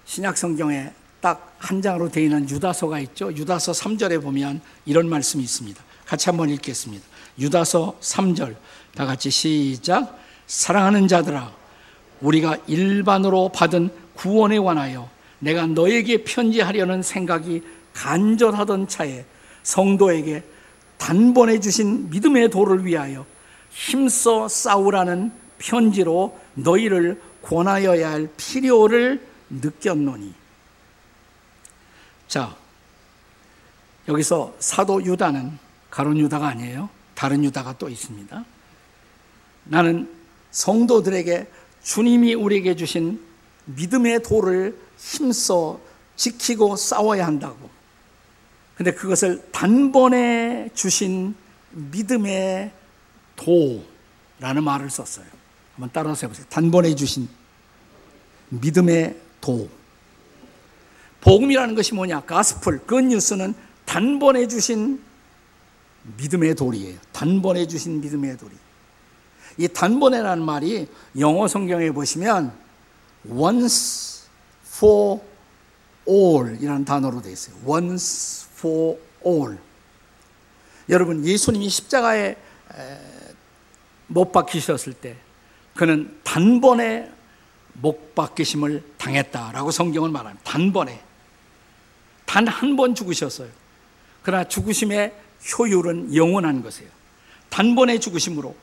신약 0.05 0.37
성경에 0.37 0.91
딱 1.21 1.53
한 1.63 1.81
장으로 1.81 2.09
되어 2.09 2.23
있는 2.23 2.49
유다서가 2.49 2.99
있죠. 2.99 3.31
유다서 3.33 3.71
3절에 3.71 4.21
보면 4.21 4.59
이런 4.85 5.07
말씀이 5.07 5.41
있습니다. 5.41 5.81
같이 6.05 6.29
한번 6.29 6.49
읽겠습니다. 6.49 7.05
유다서 7.39 7.95
3절 8.01 8.55
다 8.95 9.05
같이 9.05 9.29
시작. 9.29 10.19
사랑하는 10.45 11.07
자들아, 11.07 11.53
우리가 12.19 12.57
일반으로 12.67 13.49
받은 13.49 13.91
구원에 14.13 14.59
관하여 14.59 15.09
내가 15.43 15.67
너에게 15.67 16.23
편지하려는 16.23 17.03
생각이 17.03 17.61
간절하던 17.93 18.87
차에 18.87 19.25
성도에게 19.63 20.43
단번에 20.97 21.59
주신 21.59 22.09
믿음의 22.09 22.49
도를 22.49 22.85
위하여 22.85 23.25
힘써 23.69 24.47
싸우라는 24.47 25.31
편지로 25.57 26.39
너희를 26.53 27.21
권하여야 27.41 28.11
할 28.11 28.29
필요를 28.37 29.21
느꼈노니. 29.49 30.33
자, 32.27 32.55
여기서 34.07 34.55
사도 34.59 35.03
유다는 35.03 35.57
가론 35.89 36.17
유다가 36.17 36.47
아니에요. 36.47 36.89
다른 37.15 37.43
유다가 37.43 37.77
또 37.77 37.89
있습니다. 37.89 38.45
나는 39.65 40.09
성도들에게 40.51 41.47
주님이 41.83 42.33
우리에게 42.33 42.75
주신 42.75 43.21
믿음의 43.65 44.23
도를 44.23 44.77
힘써 45.03 45.79
지키고 46.15 46.75
싸워야 46.75 47.27
한다고. 47.27 47.69
근데 48.75 48.93
그것을 48.93 49.49
단번에 49.51 50.69
주신 50.73 51.35
믿음의 51.71 52.71
도라는 53.35 54.63
말을 54.63 54.89
썼어요. 54.89 55.25
한번 55.75 55.89
따라서 55.91 56.25
해보세요. 56.25 56.45
단번에 56.49 56.95
주신 56.95 57.27
믿음의 58.49 59.19
도. 59.41 59.69
복음이라는 61.21 61.75
것이 61.75 61.93
뭐냐? 61.93 62.21
가스플, 62.21 62.81
그 62.85 62.99
뉴스는 62.99 63.53
단번에 63.85 64.47
주신 64.47 65.01
믿음의 66.17 66.55
돌이에요. 66.55 66.97
단번에 67.11 67.67
주신 67.67 68.01
믿음의 68.01 68.37
돌이. 68.37 68.53
이 69.57 69.67
단번에라는 69.67 70.43
말이 70.43 70.87
영어 71.17 71.47
성경에 71.47 71.91
보시면 71.91 72.53
once 73.29 74.12
for 74.83 75.21
all 76.07 76.61
이라는 76.61 76.83
단어로 76.83 77.21
되어 77.21 77.31
있어요. 77.31 77.55
once 77.65 78.47
for 78.57 78.97
all. 79.25 79.57
여러분, 80.89 81.25
예수님이 81.25 81.69
십자가에 81.69 82.35
못 84.07 84.31
박히셨을 84.31 84.93
때 84.93 85.15
그는 85.75 86.19
단번에 86.23 87.09
못 87.73 88.13
박히심을 88.13 88.83
당했다라고 88.97 89.71
성경을 89.71 90.09
말합니다. 90.09 90.43
단번에. 90.51 91.01
단 92.25 92.47
한 92.47 92.75
번 92.75 92.95
죽으셨어요. 92.95 93.49
그러나 94.21 94.43
죽으심의 94.43 95.13
효율은 95.57 96.15
영원한 96.15 96.63
것이에요. 96.63 96.89
단번에 97.49 97.99
죽으심으로 97.99 98.55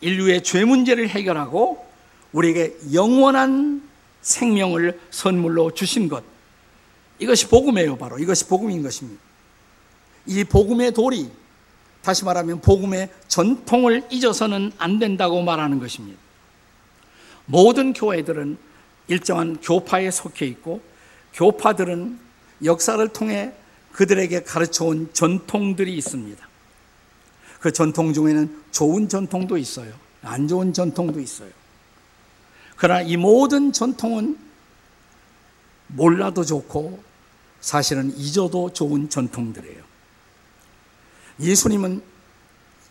인류의 0.00 0.42
죄 0.42 0.64
문제를 0.64 1.08
해결하고 1.08 1.86
우리에게 2.32 2.76
영원한 2.92 3.85
생명을 4.26 5.00
선물로 5.10 5.72
주신 5.72 6.08
것. 6.08 6.24
이것이 7.20 7.46
복음이에요, 7.46 7.96
바로. 7.96 8.18
이것이 8.18 8.46
복음인 8.48 8.82
것입니다. 8.82 9.22
이 10.26 10.42
복음의 10.42 10.92
돌이 10.92 11.30
다시 12.02 12.24
말하면 12.24 12.60
복음의 12.60 13.08
전통을 13.28 14.08
잊어서는 14.10 14.72
안 14.78 14.98
된다고 14.98 15.42
말하는 15.42 15.78
것입니다. 15.78 16.18
모든 17.46 17.92
교회들은 17.92 18.58
일정한 19.06 19.58
교파에 19.60 20.10
속해 20.10 20.46
있고 20.46 20.82
교파들은 21.32 22.18
역사를 22.64 23.08
통해 23.08 23.52
그들에게 23.92 24.42
가르쳐 24.42 24.86
온 24.86 25.08
전통들이 25.12 25.96
있습니다. 25.96 26.48
그 27.60 27.72
전통 27.72 28.12
중에는 28.12 28.62
좋은 28.72 29.08
전통도 29.08 29.56
있어요. 29.56 29.92
안 30.22 30.48
좋은 30.48 30.72
전통도 30.72 31.20
있어요. 31.20 31.50
그러나 32.76 33.00
이 33.00 33.16
모든 33.16 33.72
전통은 33.72 34.38
몰라도 35.88 36.44
좋고 36.44 37.02
사실은 37.60 38.12
잊어도 38.16 38.72
좋은 38.72 39.08
전통들이에요. 39.08 39.82
예수님은 41.40 42.02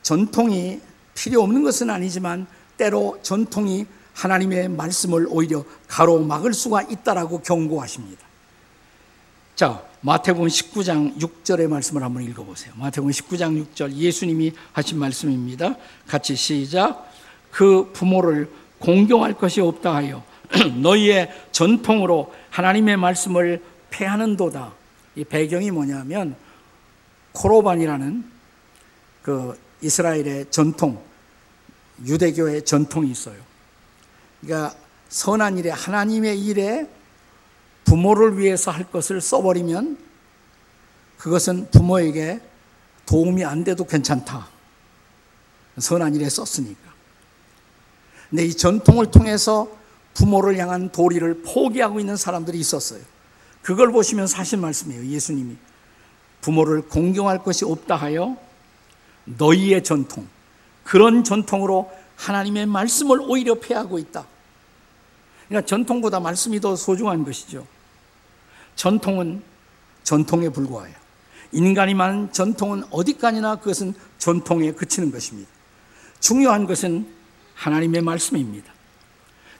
전통이 0.01 0.81
필요 1.13 1.41
없는 1.41 1.63
것은 1.63 1.89
아니지만 1.89 2.47
때로 2.77 3.19
전통이 3.21 3.85
하나님의 4.13 4.69
말씀을 4.69 5.27
오히려 5.29 5.63
가로막을 5.87 6.53
수가 6.53 6.83
있다라고 6.83 7.41
경고하십니다. 7.41 8.25
자, 9.55 9.83
마태복음 10.01 10.47
19장 10.47 11.17
6절의 11.17 11.67
말씀을 11.67 12.03
한번 12.03 12.23
읽어보세요. 12.23 12.73
마태복음 12.75 13.11
19장 13.11 13.65
6절 13.73 13.93
예수님이 13.93 14.53
하신 14.73 14.99
말씀입니다. 14.99 15.75
같이 16.07 16.35
시작. 16.35 17.09
그 17.51 17.89
부모를 17.93 18.51
공경할 18.85 19.33
것이 19.33 19.61
없다 19.61 19.95
하여 19.95 20.23
너희의 20.79 21.33
전통으로 21.51 22.31
하나님의 22.51 22.97
말씀을 22.97 23.63
패하는도다. 23.89 24.73
이 25.15 25.23
배경이 25.23 25.71
뭐냐면 25.71 26.35
코로반이라는 27.31 28.23
그 29.23 29.59
이스라엘의 29.81 30.51
전통, 30.51 31.01
유대교의 32.05 32.63
전통이 32.63 33.09
있어요. 33.09 33.37
그러니까 34.41 34.75
선한 35.09 35.57
일에 35.57 35.71
하나님의 35.71 36.39
일에 36.39 36.87
부모를 37.85 38.37
위해서 38.37 38.69
할 38.69 38.83
것을 38.91 39.19
써버리면 39.19 39.97
그것은 41.17 41.71
부모에게 41.71 42.39
도움이 43.07 43.43
안 43.45 43.63
돼도 43.63 43.85
괜찮다. 43.85 44.47
선한 45.79 46.15
일에 46.15 46.29
썼으니까. 46.29 46.84
근데 48.29 48.45
이 48.45 48.53
전통을 48.53 49.11
통해서 49.11 49.67
부모를 50.13 50.57
향한 50.57 50.91
도리를 50.91 51.43
포기하고 51.43 51.99
있는 51.99 52.15
사람들이 52.15 52.59
있었어요. 52.59 53.01
그걸 53.61 53.91
보시면 53.91 54.27
사실 54.27 54.57
말씀이에요. 54.59 55.05
예수님이. 55.05 55.55
부모를 56.41 56.83
공경할 56.83 57.43
것이 57.43 57.65
없다 57.65 57.95
하여 57.95 58.37
너희의 59.25 59.83
전통, 59.83 60.27
그런 60.83 61.23
전통으로 61.23 61.91
하나님의 62.15 62.67
말씀을 62.67 63.19
오히려 63.21 63.55
폐하고 63.55 63.97
있다. 63.97 64.25
그러니까 65.47 65.65
전통보다 65.65 66.19
말씀이 66.19 66.59
더 66.59 66.75
소중한 66.75 67.23
것이죠. 67.23 67.65
전통은 68.75 69.41
전통에 70.03 70.49
불과해요. 70.49 70.95
인간이 71.51 71.93
많은 71.93 72.31
전통은 72.31 72.83
어디까지나 72.91 73.57
그것은 73.57 73.93
전통에 74.17 74.71
그치는 74.71 75.11
것입니다. 75.11 75.49
중요한 76.19 76.67
것은 76.67 77.07
하나님의 77.55 78.01
말씀입니다. 78.01 78.71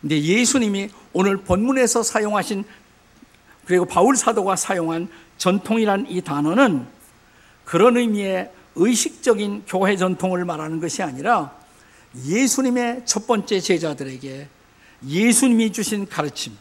근데 0.02 0.22
예수님이 0.22 0.90
오늘 1.14 1.38
본문에서 1.38 2.04
사용하신 2.04 2.64
그리고 3.66 3.86
바울 3.86 4.16
사도가 4.16 4.56
사용한 4.56 5.10
전통이란 5.38 6.06
이 6.10 6.22
단어는 6.22 6.86
그런 7.64 7.98
의미의 7.98 8.52
의식적인 8.76 9.64
교회 9.68 9.98
전통을 9.98 10.46
말하는 10.46 10.80
것이 10.80 11.02
아니라 11.02 11.58
예수님의 12.24 13.04
첫 13.06 13.26
번째 13.26 13.60
제자들에게 13.60 14.48
예수님이 15.08 15.72
주신 15.72 16.08
가르침, 16.08 16.54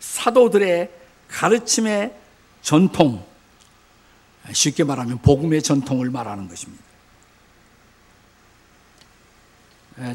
사도들의 0.00 0.90
가르침의 1.28 2.14
전통, 2.62 3.24
쉽게 4.52 4.84
말하면 4.84 5.18
복음의 5.18 5.62
전통을 5.62 6.10
말하는 6.10 6.48
것입니다. 6.48 6.82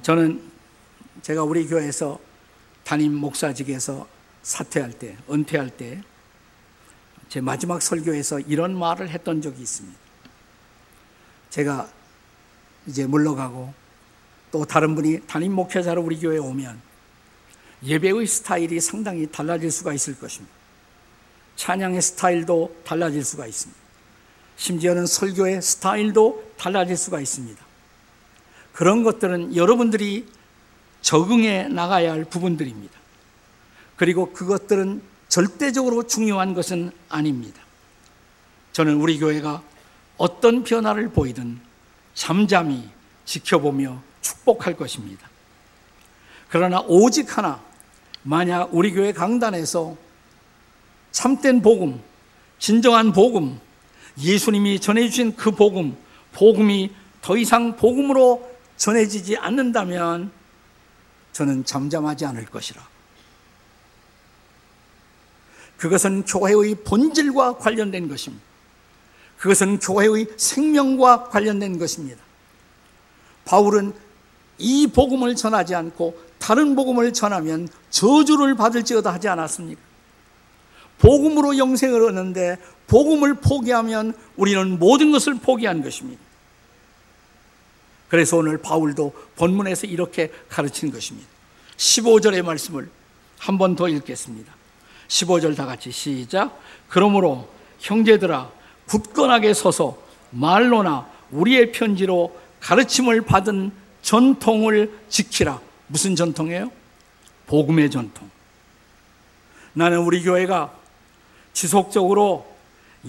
저는 0.02 0.55
제가 1.26 1.42
우리 1.42 1.66
교회에서 1.66 2.20
담임 2.84 3.16
목사직에서 3.16 4.08
사퇴할 4.44 4.92
때, 4.92 5.18
은퇴할 5.28 5.72
때, 5.72 6.04
제 7.30 7.42
마지막 7.42 7.82
설교에서 7.82 8.42
이런 8.42 8.78
말을 8.78 9.10
했던 9.10 9.42
적이 9.42 9.64
있습니다. 9.64 9.98
제가 11.50 11.90
이제 12.86 13.08
물러가고 13.08 13.74
또 14.52 14.66
다른 14.66 14.94
분이 14.94 15.22
담임 15.26 15.54
목회자로 15.54 16.00
우리 16.00 16.20
교회에 16.20 16.38
오면 16.38 16.80
예배의 17.82 18.28
스타일이 18.28 18.80
상당히 18.80 19.26
달라질 19.26 19.72
수가 19.72 19.94
있을 19.94 20.20
것입니다. 20.20 20.54
찬양의 21.56 22.04
스타일도 22.04 22.84
달라질 22.86 23.24
수가 23.24 23.48
있습니다. 23.48 23.82
심지어는 24.58 25.08
설교의 25.08 25.64
스타일도 25.64 26.52
달라질 26.56 26.96
수가 26.96 27.20
있습니다. 27.20 27.66
그런 28.74 29.02
것들은 29.02 29.56
여러분들이 29.56 30.35
적응해 31.06 31.68
나가야 31.68 32.14
할 32.14 32.26
부분들입니다. 32.26 33.00
그리고 33.96 34.34
그것들은 34.34 35.04
절대적으로 35.28 36.08
중요한 36.08 36.56
것은 36.56 36.92
아닙니다. 37.10 37.62
저는 38.72 38.96
우리 38.96 39.20
교회가 39.20 39.62
어떤 40.18 40.64
변화를 40.64 41.10
보이든 41.10 41.60
잠잠히 42.16 42.90
지켜보며 43.24 44.02
축복할 44.22 44.76
것입니다. 44.76 45.30
그러나 46.50 46.82
오직 46.88 47.38
하나, 47.38 47.62
만약 48.24 48.70
우리 48.72 48.92
교회 48.92 49.14
강단에서 49.14 49.96
참된 51.12 51.62
복음, 51.62 52.02
진정한 52.58 53.14
복음, 53.14 53.60
예수님이 54.20 54.80
전해주신 54.80 55.36
그 55.36 55.52
복음, 55.52 55.96
복음이 56.32 56.90
더 57.22 57.38
이상 57.38 57.76
복음으로 57.76 58.50
전해지지 58.78 59.38
않는다면 59.38 60.32
저는 61.36 61.66
잠잠하지 61.66 62.26
않을 62.28 62.46
것이라. 62.46 62.82
그것은 65.76 66.24
교회의 66.24 66.76
본질과 66.86 67.58
관련된 67.58 68.08
것입니다. 68.08 68.42
그것은 69.38 69.80
교회의 69.80 70.28
생명과 70.38 71.26
관련된 71.26 71.78
것입니다. 71.78 72.24
바울은 73.44 73.94
이 74.58 74.88
복음을 74.88 75.36
전하지 75.36 75.76
않고 75.76 76.18
다른 76.40 76.74
복음을 76.74 77.12
전하면 77.12 77.68
저주를 77.90 78.56
받을지어다 78.56 79.12
하지 79.12 79.28
않았습니까? 79.28 79.82
복음으로 81.00 81.58
영생을 81.58 82.02
얻는데 82.04 82.58
복음을 82.88 83.34
포기하면 83.34 84.14
우리는 84.38 84.80
모든 84.80 85.12
것을 85.12 85.34
포기한 85.34 85.84
것입니다. 85.84 86.25
그래서 88.16 88.38
오늘 88.38 88.58
바울도 88.58 89.14
본문에서 89.36 89.88
이렇게 89.88 90.32
가르친 90.48 90.90
것입니다. 90.90 91.28
15절의 91.76 92.44
말씀을 92.44 92.90
한 93.38 93.58
번 93.58 93.76
더 93.76 93.90
읽겠습니다. 93.90 94.56
15절 95.10 95.58
다 95.58 95.66
같이 95.66 95.92
시작. 95.92 96.58
그러므로 96.88 97.50
형제들아 97.80 98.50
굳건하게 98.86 99.54
서서 99.54 99.98
말로나 100.30 101.10
우리의 101.32 101.74
편지로 101.74 102.34
가르침을 102.62 103.20
받은 103.24 103.74
전통을 104.02 104.98
지키라. 105.10 105.60
무슨 105.88 106.16
전통이에요? 106.16 106.72
복음의 107.48 107.92
전통. 107.92 108.30
나는 109.74 109.98
우리 109.98 110.24
교회가 110.24 110.74
지속적으로 111.52 112.46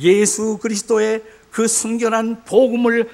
예수 0.00 0.58
그리스도의 0.60 1.22
그 1.52 1.68
순결한 1.68 2.42
복음을 2.44 3.08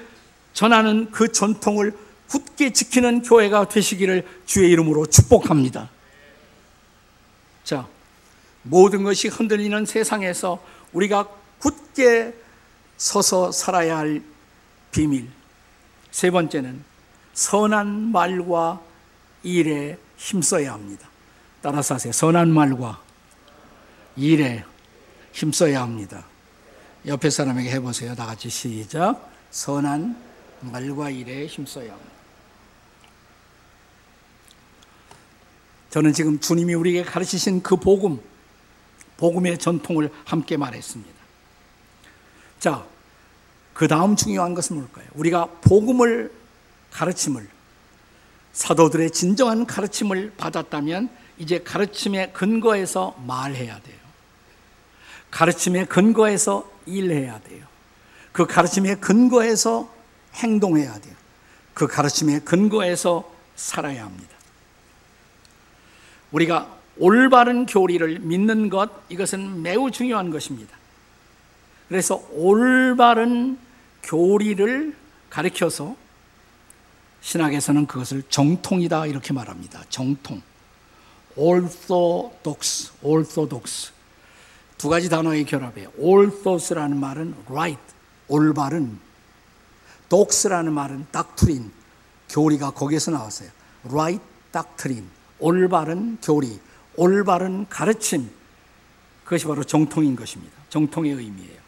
전하는 0.53 1.11
그 1.11 1.31
전통을 1.31 1.97
굳게 2.27 2.73
지키는 2.73 3.21
교회가 3.23 3.67
되시기를 3.69 4.25
주의 4.45 4.71
이름으로 4.71 5.05
축복합니다. 5.05 5.89
자, 7.63 7.87
모든 8.63 9.03
것이 9.03 9.27
흔들리는 9.27 9.85
세상에서 9.85 10.63
우리가 10.93 11.27
굳게 11.59 12.33
서서 12.97 13.51
살아야 13.51 13.97
할 13.97 14.23
비밀. 14.91 15.27
세 16.11 16.31
번째는 16.31 16.83
선한 17.33 18.11
말과 18.11 18.81
일에 19.41 19.97
힘써야 20.17 20.73
합니다. 20.73 21.09
따라서 21.61 21.95
하세요. 21.95 22.13
선한 22.13 22.49
말과 22.49 23.01
일에 24.15 24.63
힘써야 25.31 25.81
합니다. 25.81 26.25
옆에 27.05 27.29
사람에게 27.29 27.71
해보세요. 27.71 28.15
다 28.15 28.25
같이 28.25 28.49
시작. 28.49 29.29
선한 29.51 30.32
말과 30.71 31.09
일에 31.09 31.45
힘써야 31.47 31.91
합니다. 31.91 32.13
저는 35.89 36.13
지금 36.13 36.39
주님이 36.39 36.73
우리에게 36.73 37.03
가르치신 37.03 37.61
그 37.61 37.75
복음, 37.75 38.19
복음의 39.17 39.59
전통을 39.59 40.11
함께 40.25 40.57
말했습니다. 40.57 41.13
자, 42.59 42.85
그 43.73 43.87
다음 43.87 44.15
중요한 44.15 44.55
것은 44.55 44.77
뭘까요? 44.77 45.05
우리가 45.13 45.45
복음을 45.61 46.31
가르침을 46.91 47.47
사도들의 48.53 49.11
진정한 49.11 49.65
가르침을 49.65 50.33
받았다면 50.37 51.09
이제 51.37 51.59
가르침의 51.59 52.33
근거에서 52.33 53.15
말해야 53.25 53.79
돼요. 53.81 53.97
가르침의 55.29 55.87
근거에서 55.87 56.71
일해야 56.85 57.39
돼요. 57.41 57.65
그 58.31 58.45
가르침의 58.47 58.99
근거에서 58.99 59.92
행동해야 60.35 60.99
돼요. 60.99 61.15
그 61.73 61.87
가르침의 61.87 62.41
근거에서 62.41 63.31
살아야 63.55 64.05
합니다. 64.05 64.35
우리가 66.31 66.77
올바른 66.97 67.65
교리를 67.65 68.19
믿는 68.19 68.69
것, 68.69 68.89
이것은 69.09 69.61
매우 69.61 69.91
중요한 69.91 70.29
것입니다. 70.29 70.75
그래서 71.87 72.23
올바른 72.31 73.57
교리를 74.03 74.95
가르쳐서 75.29 75.95
신학에서는 77.21 77.87
그것을 77.87 78.23
정통이다 78.29 79.05
이렇게 79.07 79.33
말합니다. 79.33 79.83
정통. 79.89 80.41
orthodox, 81.35 82.91
orthodox. 83.01 83.91
두 84.77 84.89
가지 84.89 85.09
단어의 85.09 85.45
결합이에요. 85.45 85.91
orthos라는 85.97 86.99
말은 86.99 87.35
right, 87.47 87.81
올바른. 88.27 88.99
Dox라는 90.13 90.71
말은 90.73 91.07
doctrine, 91.11 91.71
교리가 92.29 92.71
거기에서 92.71 93.09
나왔어요. 93.09 93.49
right 93.85 94.23
doctrine, 94.51 95.07
올바른 95.39 96.19
교리, 96.21 96.59
올바른 96.95 97.65
가르침. 97.67 98.29
그것이 99.23 99.45
바로 99.45 99.63
정통인 99.63 100.15
것입니다. 100.15 100.53
정통의 100.69 101.13
의미예요. 101.13 101.59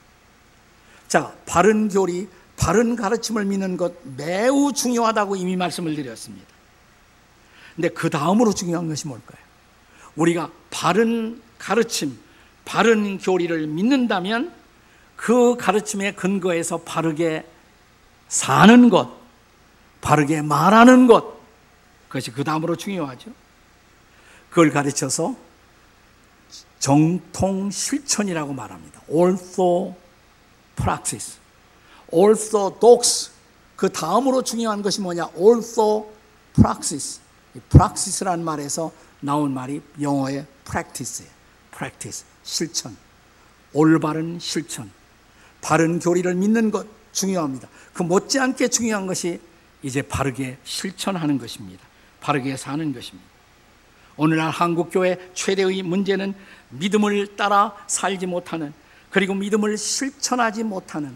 자, 1.07 1.33
바른 1.47 1.89
교리, 1.89 2.27
바른 2.55 2.95
가르침을 2.95 3.45
믿는 3.45 3.77
것 3.77 3.93
매우 4.15 4.71
중요하다고 4.71 5.37
이미 5.37 5.55
말씀을 5.55 5.95
드렸습니다. 5.95 6.45
근데 7.75 7.89
그 7.89 8.11
다음으로 8.11 8.53
중요한 8.53 8.87
것이 8.87 9.07
뭘까요? 9.07 9.43
우리가 10.15 10.51
바른 10.69 11.41
가르침, 11.57 12.15
바른 12.63 13.17
교리를 13.17 13.65
믿는다면 13.65 14.53
그 15.15 15.55
가르침의 15.57 16.15
근거에서 16.15 16.77
바르게 16.77 17.54
사는 18.27 18.89
것, 18.89 19.09
바르게 20.01 20.41
말하는 20.41 21.07
것, 21.07 21.35
그것이 22.07 22.31
그 22.31 22.43
다음으로 22.43 22.75
중요하죠. 22.75 23.31
그걸 24.49 24.71
가르쳐서 24.71 25.35
정통 26.79 27.71
실천이라고 27.71 28.53
말합니다. 28.53 29.01
ortho 29.07 29.95
practice. 30.75 31.37
orthodox. 32.11 33.31
그 33.75 33.91
다음으로 33.91 34.43
중요한 34.43 34.81
것이 34.81 35.01
뭐냐? 35.01 35.29
orthopraxis. 35.35 37.19
praxis라는 37.69 38.43
말에서 38.43 38.91
나온 39.19 39.53
말이 39.53 39.81
영어의 39.99 40.45
practice예요. 40.65 41.31
practice, 41.71 42.25
실천. 42.43 42.95
올바른 43.75 44.39
실천, 44.39 44.89
바른 45.59 45.99
교리를 45.99 46.33
믿는 46.33 46.71
것 46.71 46.87
중요합니다. 47.15 47.67
그 47.93 48.03
못지않게 48.03 48.67
중요한 48.67 49.07
것이 49.07 49.39
이제 49.81 50.01
바르게 50.01 50.57
실천하는 50.63 51.37
것입니다. 51.39 51.83
바르게 52.19 52.57
사는 52.57 52.93
것입니다. 52.93 53.27
오늘날 54.17 54.49
한국교회 54.49 55.31
최대의 55.33 55.81
문제는 55.81 56.35
믿음을 56.69 57.35
따라 57.35 57.75
살지 57.87 58.27
못하는 58.27 58.73
그리고 59.09 59.33
믿음을 59.33 59.77
실천하지 59.77 60.63
못하는 60.63 61.15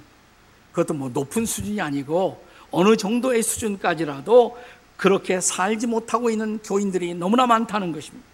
그것도 0.72 0.94
뭐 0.94 1.10
높은 1.10 1.46
수준이 1.46 1.82
아니고 1.82 2.46
어느 2.72 2.96
정도의 2.96 3.44
수준까지라도 3.44 4.58
그렇게 4.98 5.42
살지 5.42 5.88
못하고 5.88 6.30
있는 6.30 6.60
교인들이 6.60 7.14
너무나 7.14 7.46
많다는 7.48 7.92
것입니다. 7.92 8.28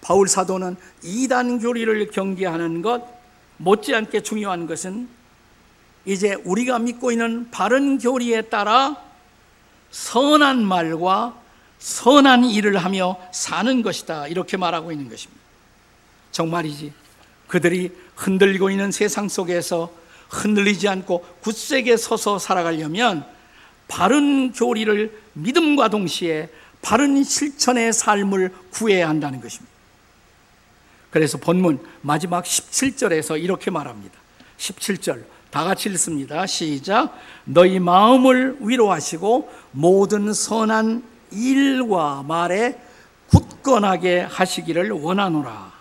바울 0.00 0.28
사도는 0.28 0.76
이단 1.02 1.60
교리를 1.60 2.10
경계하는 2.10 2.82
것 2.82 3.02
못지않게 3.58 4.22
중요한 4.22 4.66
것은 4.66 5.08
이제 6.04 6.34
우리가 6.44 6.78
믿고 6.78 7.12
있는 7.12 7.50
바른 7.50 7.98
교리에 7.98 8.42
따라 8.42 8.96
선한 9.90 10.64
말과 10.64 11.40
선한 11.78 12.44
일을 12.44 12.78
하며 12.78 13.16
사는 13.32 13.82
것이다. 13.82 14.28
이렇게 14.28 14.56
말하고 14.56 14.92
있는 14.92 15.08
것입니다. 15.08 15.42
정말이지. 16.32 16.92
그들이 17.46 17.92
흔들리고 18.16 18.70
있는 18.70 18.90
세상 18.90 19.28
속에서 19.28 19.92
흔들리지 20.30 20.88
않고 20.88 21.24
굳세게 21.40 21.96
서서 21.96 22.38
살아가려면 22.38 23.24
바른 23.86 24.52
교리를 24.52 25.20
믿음과 25.34 25.88
동시에 25.88 26.48
바른 26.82 27.22
실천의 27.22 27.92
삶을 27.92 28.52
구해야 28.70 29.08
한다는 29.08 29.40
것입니다. 29.40 29.72
그래서 31.10 31.38
본문 31.38 31.78
마지막 32.00 32.44
17절에서 32.44 33.40
이렇게 33.40 33.70
말합니다. 33.70 34.18
17절 34.58 35.24
다 35.54 35.62
같이 35.62 35.88
읽습니다. 35.90 36.46
시작. 36.46 37.16
너희 37.44 37.78
마음을 37.78 38.56
위로하시고 38.58 39.48
모든 39.70 40.32
선한 40.32 41.04
일과 41.30 42.24
말에 42.24 42.76
굳건하게 43.28 44.22
하시기를 44.22 44.90
원하노라. 44.90 45.72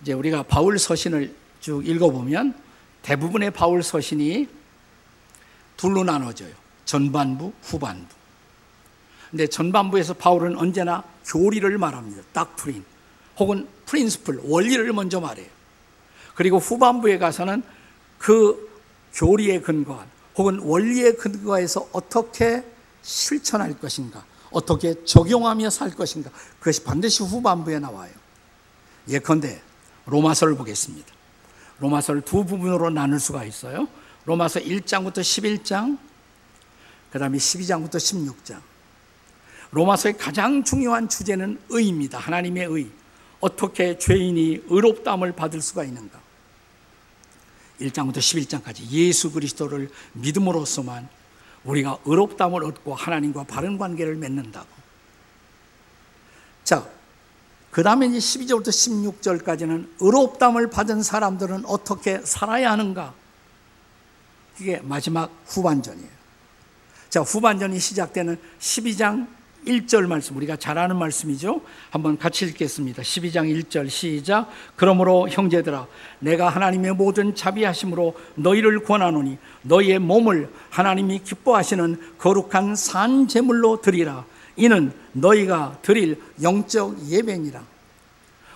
이제 0.00 0.12
우리가 0.12 0.44
바울 0.44 0.78
서신을 0.78 1.34
쭉 1.58 1.84
읽어보면 1.84 2.54
대부분의 3.02 3.50
바울 3.50 3.82
서신이 3.82 4.46
둘로 5.76 6.04
나눠져요. 6.04 6.54
전반부, 6.84 7.52
후반부. 7.64 8.06
근데 9.32 9.48
전반부에서 9.48 10.14
바울은 10.14 10.56
언제나 10.56 11.02
교리를 11.26 11.76
말합니다. 11.78 12.22
닥트린 12.32 12.84
혹은 13.40 13.66
프린스플, 13.86 14.42
원리를 14.44 14.92
먼저 14.92 15.18
말해요. 15.18 15.53
그리고 16.34 16.58
후반부에 16.58 17.18
가서는 17.18 17.62
그 18.18 18.70
교리에 19.14 19.60
근거한 19.60 20.06
혹은 20.36 20.58
원리에 20.60 21.12
근거해서 21.12 21.88
어떻게 21.92 22.64
실천할 23.02 23.78
것인가, 23.78 24.24
어떻게 24.50 25.04
적용하며 25.04 25.70
살 25.70 25.90
것인가, 25.90 26.30
그것이 26.58 26.82
반드시 26.82 27.22
후반부에 27.22 27.78
나와요. 27.78 28.10
예컨대 29.08 29.60
로마서를 30.06 30.56
보겠습니다. 30.56 31.12
로마서를 31.78 32.22
두 32.22 32.44
부분으로 32.44 32.90
나눌 32.90 33.20
수가 33.20 33.44
있어요. 33.44 33.86
로마서 34.24 34.60
1장부터 34.60 35.18
11장, 35.18 35.98
그 37.10 37.18
다음에 37.18 37.38
12장부터 37.38 37.96
16장. 37.96 38.60
로마서의 39.70 40.16
가장 40.16 40.64
중요한 40.64 41.08
주제는 41.08 41.60
의입니다. 41.68 42.18
하나님의 42.18 42.66
의. 42.66 42.90
어떻게 43.40 43.98
죄인이 43.98 44.64
의롭다함을 44.68 45.32
받을 45.32 45.60
수가 45.60 45.84
있는가? 45.84 46.23
1장부터 47.80 48.18
11장까지 48.18 48.88
예수 48.90 49.32
그리스도를 49.32 49.90
믿음으로써만 50.12 51.08
우리가 51.64 51.98
의롭다함을 52.04 52.64
얻고 52.64 52.94
하나님과 52.94 53.44
바른 53.44 53.78
관계를 53.78 54.16
맺는다고. 54.16 54.68
자, 56.62 56.86
그 57.70 57.82
다음에 57.82 58.06
이제 58.06 58.18
12절부터 58.18 58.68
16절까지는 58.68 59.88
의롭다함을 60.00 60.70
받은 60.70 61.02
사람들은 61.02 61.64
어떻게 61.66 62.20
살아야 62.20 62.70
하는가? 62.72 63.14
이게 64.60 64.80
마지막 64.82 65.30
후반전이에요. 65.46 66.14
자, 67.10 67.20
후반전이 67.20 67.78
시작되는 67.78 68.40
12장 68.60 69.26
1절 69.64 70.06
말씀 70.06 70.36
우리가 70.36 70.56
잘 70.56 70.78
아는 70.78 70.96
말씀이죠. 70.96 71.60
한번 71.90 72.18
같이 72.18 72.44
읽겠습니다. 72.46 73.02
12장 73.02 73.64
1절 73.64 73.88
시작. 73.88 74.48
그러므로 74.76 75.28
형제들아 75.28 75.86
내가 76.18 76.48
하나님의 76.48 76.92
모든 76.92 77.34
자비하심으로 77.34 78.14
너희를 78.36 78.84
권하노니 78.84 79.38
너희의 79.62 79.98
몸을 79.98 80.50
하나님이 80.70 81.20
기뻐하시는 81.24 82.14
거룩한 82.18 82.76
산 82.76 83.28
제물로 83.28 83.80
드리라. 83.80 84.24
이는 84.56 84.92
너희가 85.12 85.78
드릴 85.82 86.20
영적 86.42 87.08
예배니라. 87.08 87.62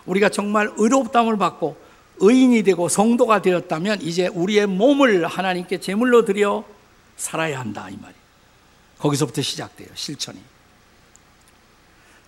우리가 0.07 0.29
정말 0.29 0.71
의롭다함을 0.77 1.37
받고 1.39 1.77
의인이 2.21 2.63
되고 2.63 2.89
성도가 2.89 3.43
되었다면 3.43 4.03
이제 4.03 4.29
우리의 4.29 4.67
몸을 4.67 5.27
하나님께 5.27 5.79
제물로 5.79 6.25
드려 6.25 6.65
살아야 7.17 7.61
한다 7.61 7.89
이 7.91 7.97
말이. 8.01 8.15
거기서부터 8.99 9.43
시작돼요 9.43 9.89
실천이. 9.95 10.39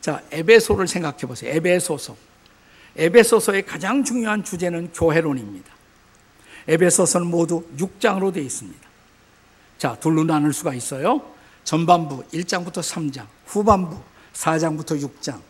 자, 0.00 0.22
에베소를 0.30 0.88
생각해 0.88 1.18
보세요. 1.18 1.52
에베소서. 1.54 2.16
에베소서의 2.96 3.66
가장 3.66 4.02
중요한 4.02 4.42
주제는 4.42 4.92
교회론입니다. 4.92 5.72
에베소서는 6.68 7.26
모두 7.26 7.66
6장으로 7.76 8.32
되어 8.32 8.42
있습니다. 8.42 8.88
자, 9.78 9.96
둘로 10.00 10.24
나눌 10.24 10.52
수가 10.52 10.74
있어요. 10.74 11.22
전반부 11.64 12.24
1장부터 12.32 12.80
3장, 12.80 13.26
후반부 13.46 13.98
4장부터 14.32 15.00
6장. 15.00 15.40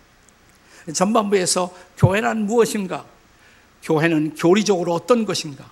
전반부에서 0.92 1.74
교회란 1.96 2.46
무엇인가? 2.46 3.04
교회는 3.82 4.34
교리적으로 4.34 4.94
어떤 4.94 5.24
것인가? 5.24 5.70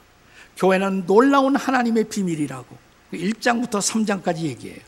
교회는 0.57 1.07
놀라운 1.07 1.57
하나님의 1.57 2.05
비밀이라고 2.05 2.77
1장부터 3.12 3.81
3장까지 3.81 4.38
얘기해요. 4.38 4.81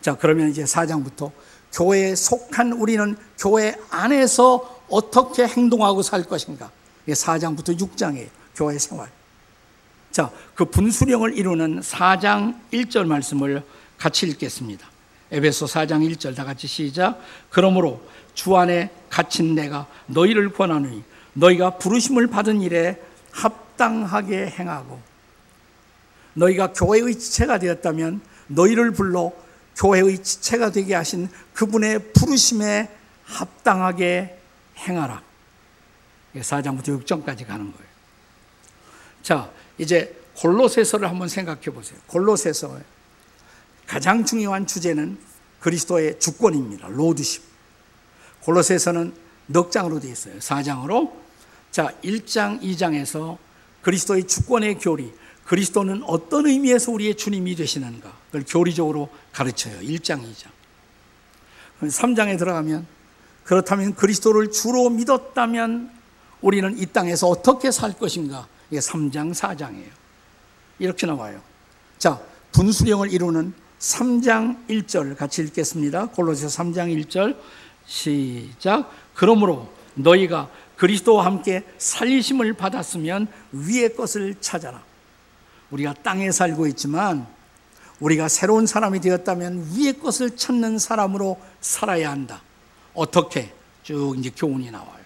자, 0.00 0.16
그러면 0.16 0.50
이제 0.50 0.64
4장부터 0.64 1.30
교회에 1.72 2.14
속한 2.14 2.72
우리는 2.72 3.16
교회 3.38 3.74
안에서 3.90 4.80
어떻게 4.88 5.46
행동하고 5.46 6.02
살 6.02 6.24
것인가. 6.24 6.70
이게 7.06 7.14
4장부터 7.14 7.78
6장이에요. 7.78 8.28
교회 8.54 8.78
생활. 8.78 9.10
자, 10.10 10.30
그 10.54 10.66
분수령을 10.66 11.36
이루는 11.36 11.80
4장 11.80 12.58
1절 12.72 13.06
말씀을 13.06 13.62
같이 13.96 14.26
읽겠습니다. 14.26 14.86
에베소 15.30 15.64
4장 15.64 16.06
1절 16.10 16.36
다 16.36 16.44
같이 16.44 16.66
시작. 16.66 17.18
그러므로 17.48 18.02
주 18.34 18.54
안에 18.56 18.90
갇힌 19.08 19.54
내가 19.54 19.86
너희를 20.06 20.52
권하노니 20.52 21.02
너희가 21.32 21.78
부르심을 21.78 22.26
받은 22.26 22.60
일에 22.60 23.00
합당하게 23.30 24.46
행하고 24.46 25.00
너희가 26.34 26.72
교회의 26.74 27.18
지체가 27.18 27.58
되었다면 27.58 28.20
너희를 28.48 28.92
불러 28.92 29.32
교회의 29.76 30.22
지체가 30.22 30.70
되게 30.70 30.94
하신 30.94 31.28
그분의 31.54 32.12
부르심에 32.12 32.90
합당하게 33.24 34.38
행하라. 34.78 35.22
4장부터 36.36 37.04
6장까지 37.04 37.46
가는 37.46 37.72
거예요. 37.72 37.92
자, 39.22 39.50
이제 39.78 40.18
골로새서를 40.36 41.08
한번 41.08 41.28
생각해 41.28 41.62
보세요. 41.62 41.98
골로새서 42.06 42.80
가장 43.86 44.24
중요한 44.24 44.66
주제는 44.66 45.18
그리스도의 45.60 46.18
주권입니다. 46.18 46.88
로드십. 46.88 47.42
골로새서는 48.40 49.14
넉 49.46 49.70
장으로 49.70 50.00
되어 50.00 50.10
있어요. 50.12 50.38
4장으로. 50.38 51.12
자, 51.70 51.94
1장, 52.02 52.60
2장에서 52.62 53.38
그리스도의 53.82 54.26
주권의 54.26 54.78
교리, 54.78 55.12
그리스도는 55.44 56.02
어떤 56.04 56.46
의미에서 56.46 56.92
우리의 56.92 57.16
주님이 57.16 57.56
되시는가? 57.56 58.21
그걸 58.32 58.44
교리적으로 58.48 59.10
가르쳐요. 59.32 59.80
1장, 59.80 60.22
2장. 60.22 60.46
3장에 61.82 62.38
들어가면 62.38 62.86
그렇다면 63.44 63.94
그리스도를 63.94 64.50
주로 64.50 64.88
믿었다면 64.88 65.90
우리는 66.40 66.78
이 66.78 66.86
땅에서 66.86 67.28
어떻게 67.28 67.70
살 67.70 67.92
것인가? 67.92 68.48
이게 68.70 68.80
3장, 68.80 69.34
4장이에요. 69.34 69.90
이렇게 70.78 71.06
나와요. 71.06 71.42
자, 71.98 72.20
분수령을 72.52 73.12
이루는 73.12 73.52
3장 73.78 74.66
1절 74.68 75.16
같이 75.16 75.42
읽겠습니다. 75.42 76.06
골로새 76.06 76.46
3장 76.46 77.04
1절 77.04 77.36
시작. 77.84 78.90
그러므로 79.14 79.68
너희가 79.94 80.48
그리스도와 80.76 81.26
함께 81.26 81.64
살리심을 81.76 82.54
받았으면 82.54 83.28
위의 83.52 83.94
것을 83.94 84.36
찾아라. 84.40 84.82
우리가 85.70 85.94
땅에 86.02 86.30
살고 86.30 86.66
있지만 86.68 87.26
우리가 88.02 88.26
새로운 88.26 88.66
사람이 88.66 89.00
되었다면 89.00 89.68
위의 89.74 90.00
것을 90.00 90.36
찾는 90.36 90.78
사람으로 90.78 91.40
살아야 91.60 92.10
한다. 92.10 92.42
어떻게? 92.94 93.52
쭉 93.84 94.16
이제 94.18 94.30
교훈이 94.34 94.70
나와요. 94.72 95.02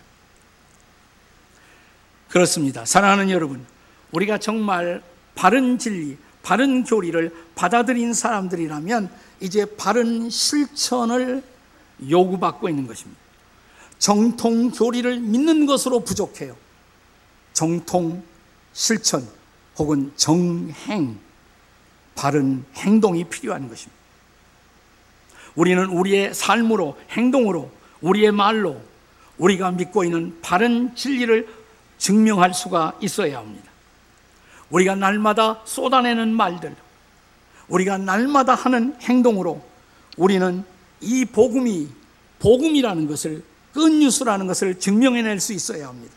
그렇습니다. 2.28 2.86
사랑하는 2.86 3.30
여러분, 3.30 3.64
우리가 4.12 4.38
정말 4.38 5.02
바른 5.34 5.78
진리, 5.78 6.16
바른 6.42 6.84
교리를 6.84 7.34
받아들인 7.54 8.14
사람들이라면 8.14 9.10
이제 9.40 9.66
바른 9.76 10.30
실천을 10.30 11.42
요구받고 12.08 12.68
있는 12.70 12.86
것입니다. 12.86 13.20
정통 13.98 14.70
교리를 14.70 15.20
믿는 15.20 15.66
것으로 15.66 16.00
부족해요. 16.00 16.56
정통 17.52 18.22
실천 18.72 19.26
혹은 19.78 20.12
정행, 20.16 21.18
바른 22.16 22.64
행동이 22.74 23.24
필요한 23.24 23.68
것입니다. 23.68 23.94
우리는 25.54 25.84
우리의 25.86 26.34
삶으로, 26.34 26.98
행동으로, 27.10 27.70
우리의 28.00 28.32
말로 28.32 28.80
우리가 29.38 29.70
믿고 29.70 30.04
있는 30.04 30.38
바른 30.42 30.94
진리를 30.96 31.48
증명할 31.98 32.52
수가 32.52 32.98
있어야 33.00 33.38
합니다. 33.38 33.70
우리가 34.70 34.96
날마다 34.96 35.60
쏟아내는 35.64 36.32
말들, 36.32 36.74
우리가 37.68 37.98
날마다 37.98 38.54
하는 38.54 38.96
행동으로 39.00 39.62
우리는 40.16 40.64
이 41.00 41.24
복음이 41.24 41.88
복음이라는 42.38 43.06
것을 43.06 43.42
끝뉴스라는 43.72 44.46
것을 44.46 44.78
증명해낼 44.78 45.40
수 45.40 45.52
있어야 45.52 45.88
합니다. 45.88 46.14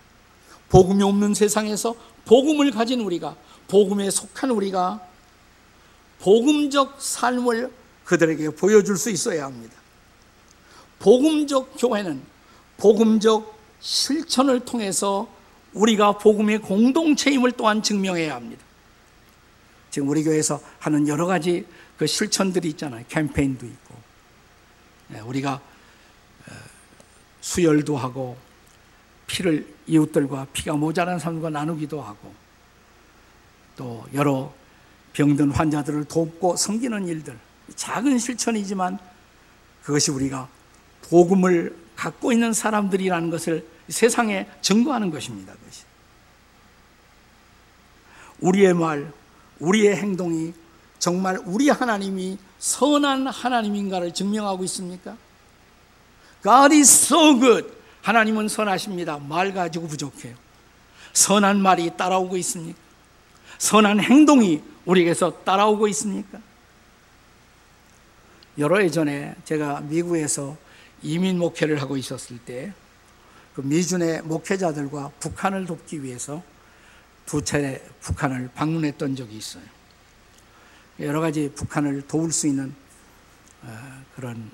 복음이 0.69 1.03
없는 1.03 1.33
세상에서 1.33 1.95
복음을 2.25 2.71
가진 2.71 3.01
우리가 3.01 3.35
복음에 3.67 4.09
속한 4.09 4.51
우리가 4.51 5.01
복음적 6.19 7.01
삶을 7.01 7.71
그들에게 8.05 8.49
보여줄 8.51 8.97
수 8.97 9.09
있어야 9.09 9.45
합니다. 9.45 9.75
복음적 10.99 11.75
교회는 11.77 12.21
복음적 12.77 13.57
실천을 13.79 14.59
통해서 14.61 15.27
우리가 15.73 16.17
복음의 16.17 16.59
공동체임을 16.59 17.53
또한 17.53 17.81
증명해야 17.81 18.35
합니다. 18.35 18.63
지금 19.91 20.09
우리 20.09 20.23
교회에서 20.23 20.61
하는 20.79 21.07
여러 21.07 21.25
가지 21.25 21.65
그 21.97 22.07
실천들이 22.07 22.69
있잖아요. 22.69 23.05
캠페인도 23.07 23.65
있고. 23.65 23.95
네, 25.09 25.19
우리가 25.21 25.53
어, 25.53 26.51
수혈도 27.41 27.97
하고 27.97 28.37
피를 29.27 29.67
이웃들과 29.87 30.47
피가 30.53 30.73
모자란 30.73 31.19
사람과 31.19 31.49
나누기도 31.49 32.01
하고 32.01 32.33
또 33.75 34.05
여러 34.13 34.53
병든 35.13 35.51
환자들을 35.51 36.05
돕고 36.05 36.55
섬기는 36.55 37.07
일들 37.07 37.37
작은 37.75 38.17
실천이지만 38.19 38.99
그것이 39.83 40.11
우리가 40.11 40.47
복음을 41.09 41.75
갖고 41.95 42.31
있는 42.31 42.53
사람들이라는 42.53 43.29
것을 43.29 43.65
세상에 43.89 44.47
증거하는 44.61 45.09
것입니다. 45.09 45.53
그것이. 45.53 45.83
우리의 48.39 48.73
말, 48.73 49.11
우리의 49.59 49.97
행동이 49.97 50.53
정말 50.99 51.39
우리 51.45 51.69
하나님이 51.69 52.37
선한 52.59 53.27
하나님인가를 53.27 54.13
증명하고 54.13 54.63
있습니까? 54.65 55.17
God 56.43 56.75
is 56.75 57.05
so 57.05 57.39
good. 57.39 57.67
하나님은 58.01 58.47
선하십니다. 58.47 59.17
말 59.17 59.53
가지고 59.53 59.87
부족해요. 59.87 60.35
선한 61.13 61.61
말이 61.61 61.91
따라오고 61.97 62.37
있습니까? 62.37 62.79
선한 63.57 63.99
행동이 63.99 64.61
우리에게서 64.89 65.43
따라오고 65.43 65.87
있습니까? 65.89 66.39
여러 68.57 68.79
해 68.79 68.89
전에 68.89 69.35
제가 69.45 69.81
미국에서 69.81 70.57
이민 71.01 71.37
목회를 71.37 71.81
하고 71.81 71.97
있었을 71.97 72.39
때 72.39 72.73
그 73.59 73.61
미준의 73.61 74.21
목회자들과 74.21 75.11
북한을 75.19 75.65
돕기 75.65 76.01
위해서 76.01 76.41
두 77.25 77.43
차례 77.43 77.85
북한을 77.99 78.51
방문했던 78.55 79.17
적이 79.17 79.35
있어요. 79.35 79.63
여러 81.01 81.19
가지 81.19 81.51
북한을 81.53 82.07
도울 82.07 82.31
수 82.31 82.47
있는 82.47 82.73
어, 83.63 84.03
그런 84.15 84.49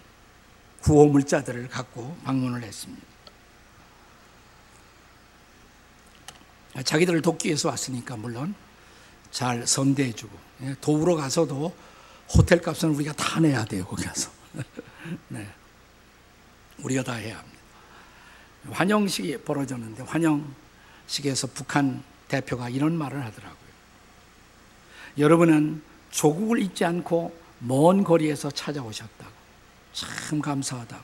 구호 0.81 1.05
물자들을 1.09 1.67
갖고 1.69 2.17
방문을 2.23 2.63
했습니다. 2.63 3.05
자기들을 6.83 7.21
돕기 7.21 7.49
위해서 7.49 7.69
왔으니까 7.69 8.17
물론 8.17 8.55
잘 9.35 9.67
선대해주고 9.67 10.37
예, 10.61 10.75
도우러 10.79 11.17
가서도 11.17 11.75
호텔 12.33 12.61
값은 12.61 12.91
우리가 12.91 13.11
다 13.11 13.41
내야 13.41 13.65
돼요 13.65 13.85
거기 13.85 14.05
가서. 14.05 14.31
네. 15.27 15.45
우리가 16.79 17.03
다 17.03 17.15
해야 17.15 17.37
합니다. 17.37 17.59
환영식이 18.71 19.39
벌어졌는데 19.39 20.03
환영식에서 20.03 21.47
북한 21.53 22.01
대표가 22.29 22.69
이런 22.69 22.97
말을 22.97 23.25
하더라고요. 23.25 23.59
여러분은 25.17 25.81
조국을 26.11 26.61
잊지 26.61 26.85
않고 26.85 27.37
먼 27.59 28.05
거리에서 28.05 28.49
찾아오셨다고. 28.49 29.31
참 29.91 30.39
감사하다고. 30.39 31.03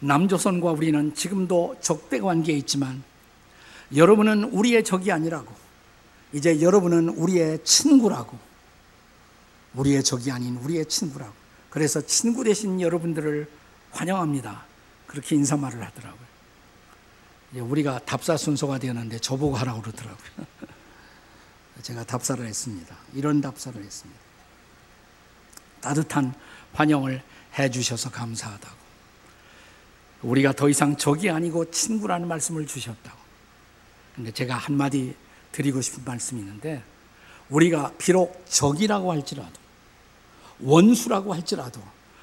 남조선과 0.00 0.72
우리는 0.72 1.14
지금도 1.14 1.78
적대 1.80 2.20
관계에 2.20 2.54
있지만 2.58 3.02
여러분은 3.96 4.44
우리의 4.44 4.84
적이 4.84 5.12
아니라고. 5.12 5.59
이제 6.32 6.60
여러분은 6.60 7.10
우리의 7.10 7.64
친구라고. 7.64 8.38
우리의 9.74 10.02
적이 10.02 10.32
아닌 10.32 10.56
우리의 10.56 10.86
친구라고. 10.86 11.32
그래서 11.70 12.00
친구 12.00 12.44
되신 12.44 12.80
여러분들을 12.80 13.48
환영합니다. 13.92 14.64
그렇게 15.06 15.36
인사말을 15.36 15.84
하더라고요. 15.84 16.30
우리가 17.54 18.00
답사 18.00 18.36
순서가 18.36 18.78
되었는데 18.78 19.18
저보고 19.18 19.56
하라고 19.56 19.82
그러더라고요. 19.82 20.46
제가 21.82 22.04
답사를 22.04 22.44
했습니다. 22.44 22.96
이런 23.14 23.40
답사를 23.40 23.82
했습니다. 23.82 24.20
따뜻한 25.80 26.34
환영을 26.72 27.22
해 27.58 27.70
주셔서 27.70 28.10
감사하다고. 28.10 28.80
우리가 30.22 30.52
더 30.52 30.68
이상 30.68 30.96
적이 30.96 31.30
아니고 31.30 31.70
친구라는 31.70 32.28
말씀을 32.28 32.66
주셨다고. 32.66 33.18
근데 34.14 34.30
제가 34.30 34.54
한마디 34.54 35.16
드리고 35.52 35.80
싶은 35.80 36.04
말씀이 36.04 36.40
있는데 36.40 36.82
우리가 37.48 37.92
비록 37.98 38.44
적이라고 38.48 39.12
할지라도 39.12 39.52
원수라고 40.60 41.34
할지라도 41.34 41.80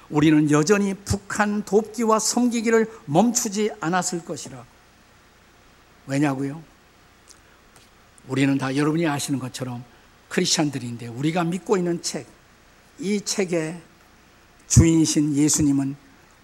우리는 0.10 0.50
여전히 0.52 0.94
북한 0.94 1.64
돕기와 1.64 2.20
섬기기를 2.20 2.90
멈추지 3.06 3.72
않았을 3.82 4.24
것이라. 4.24 4.64
왜냐고요? 6.08 6.64
우리는 8.28 8.58
다 8.58 8.76
여러분이 8.76 9.06
아시는 9.08 9.40
것처럼 9.40 9.84
크리스천들인데 10.30 11.08
우리가 11.08 11.44
믿고 11.44 11.78
있는 11.78 12.02
책, 12.02 12.28
이 13.00 13.22
책의 13.22 13.82
주인이신 14.68 15.36
예수님은 15.36 15.96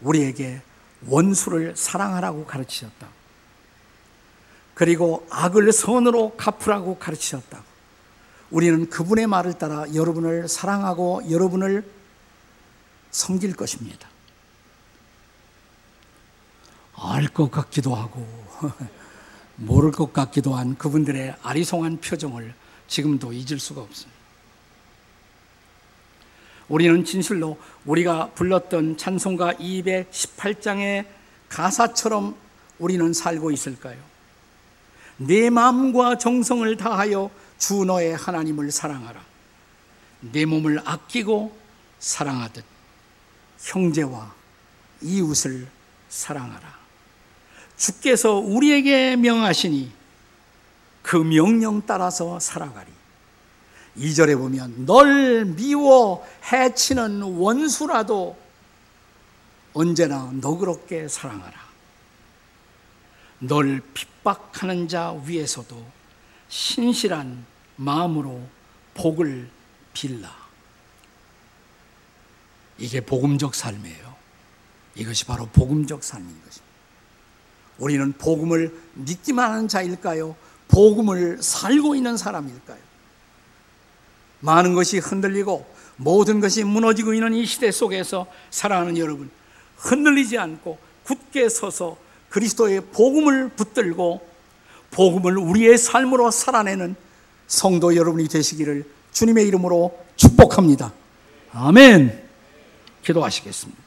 우리에게 0.01 0.61
원수를 1.07 1.75
사랑하라고 1.75 2.45
가르치셨다. 2.45 3.07
그리고 4.73 5.25
악을 5.29 5.71
선으로 5.71 6.35
갚으라고 6.35 6.97
가르치셨다. 6.97 7.63
우리는 8.49 8.89
그분의 8.89 9.27
말을 9.27 9.53
따라 9.53 9.85
여러분을 9.93 10.47
사랑하고 10.47 11.29
여러분을 11.29 11.83
섬길 13.11 13.55
것입니다. 13.55 14.07
알 16.95 17.27
것 17.27 17.51
같기도 17.51 17.95
하고 17.95 18.25
모를 19.55 19.91
것 19.91 20.13
같기도 20.13 20.55
한 20.55 20.77
그분들의 20.77 21.35
아리송한 21.41 21.99
표정을 22.01 22.53
지금도 22.87 23.33
잊을 23.33 23.59
수가 23.59 23.81
없습니다. 23.81 24.13
우리는 26.69 27.03
진실로 27.03 27.59
우리가 27.85 28.31
불렀던 28.31 28.97
찬송가 28.97 29.53
218장의 29.55 31.05
가사처럼 31.49 32.35
우리는 32.79 33.13
살고 33.13 33.51
있을까요? 33.51 34.12
내 35.17 35.49
마음과 35.49 36.17
정성을 36.17 36.75
다하여 36.77 37.29
주 37.57 37.85
너의 37.85 38.15
하나님을 38.15 38.71
사랑하라. 38.71 39.21
내 40.31 40.45
몸을 40.45 40.81
아끼고 40.85 41.55
사랑하듯 41.99 42.63
형제와 43.59 44.33
이웃을 45.01 45.67
사랑하라. 46.09 46.73
주께서 47.77 48.33
우리에게 48.35 49.15
명하시니 49.15 49.91
그 51.01 51.17
명령 51.17 51.85
따라서 51.85 52.39
살아가리. 52.39 52.91
2절에 53.97 54.37
보면 54.37 54.85
널 54.85 55.45
미워 55.45 56.25
해치는 56.51 57.21
원수라도 57.21 58.37
언제나 59.73 60.31
너그럽게 60.33 61.07
사랑하라. 61.07 61.72
널 63.45 63.81
핍박하는 63.93 64.87
자 64.87 65.11
위에서도 65.25 65.85
신실한 66.47 67.45
마음으로 67.75 68.41
복을 68.93 69.49
빌라. 69.91 70.33
이게 72.77 73.01
복음적 73.01 73.53
삶이에요. 73.53 74.15
이것이 74.95 75.25
바로 75.25 75.47
복음적 75.47 76.03
삶인 76.03 76.27
것입니다. 76.27 76.73
우리는 77.79 78.13
복음을 78.13 78.73
믿기만 78.93 79.51
하는 79.51 79.67
자일까요? 79.67 80.35
복음을 80.69 81.41
살고 81.41 81.95
있는 81.95 82.15
사람일까요? 82.15 82.79
많은 84.39 84.73
것이 84.73 84.99
흔들리고 84.99 85.65
모든 85.97 86.39
것이 86.39 86.63
무너지고 86.63 87.13
있는 87.13 87.33
이 87.33 87.45
시대 87.45 87.71
속에서 87.71 88.25
살아가는 88.51 88.97
여러분, 88.97 89.29
흔들리지 89.77 90.37
않고 90.37 90.79
굳게 91.03 91.49
서서 91.49 91.97
그리스도의 92.33 92.81
복음을 92.91 93.49
붙들고 93.49 94.27
복음을 94.89 95.37
우리의 95.37 95.77
삶으로 95.77 96.31
살아내는 96.31 96.95
성도 97.45 97.95
여러분이 97.95 98.27
되시기를 98.27 98.89
주님의 99.11 99.47
이름으로 99.47 99.95
축복합니다. 100.15 100.91
아멘. 101.51 102.23
기도하시겠습니다. 103.03 103.83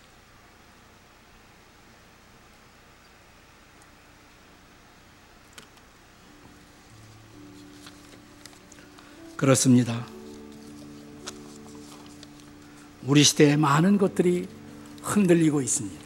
그렇습니다. 9.36 10.06
우리 13.06 13.24
시대에 13.24 13.56
많은 13.56 13.98
것들이 13.98 14.46
흔들리고 15.02 15.62
있습니다. 15.62 16.05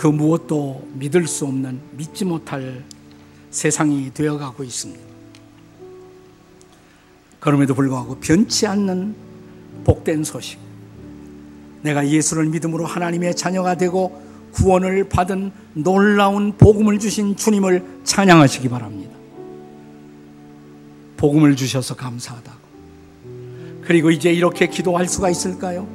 그 0.00 0.06
무엇도 0.06 0.88
믿을 0.94 1.26
수 1.26 1.44
없는 1.44 1.78
믿지 1.90 2.24
못할 2.24 2.82
세상이 3.50 4.14
되어가고 4.14 4.64
있습니다. 4.64 5.04
그럼에도 7.38 7.74
불구하고 7.74 8.16
변치 8.16 8.66
않는 8.66 9.14
복된 9.84 10.24
소식. 10.24 10.58
내가 11.82 12.08
예수를 12.08 12.46
믿음으로 12.46 12.86
하나님의 12.86 13.36
자녀가 13.36 13.74
되고 13.74 14.22
구원을 14.52 15.10
받은 15.10 15.52
놀라운 15.74 16.56
복음을 16.56 16.98
주신 16.98 17.36
주님을 17.36 18.00
찬양하시기 18.02 18.70
바랍니다. 18.70 19.14
복음을 21.18 21.56
주셔서 21.56 21.94
감사하다고. 21.94 22.58
그리고 23.82 24.10
이제 24.10 24.32
이렇게 24.32 24.66
기도할 24.66 25.06
수가 25.06 25.28
있을까요? 25.28 25.86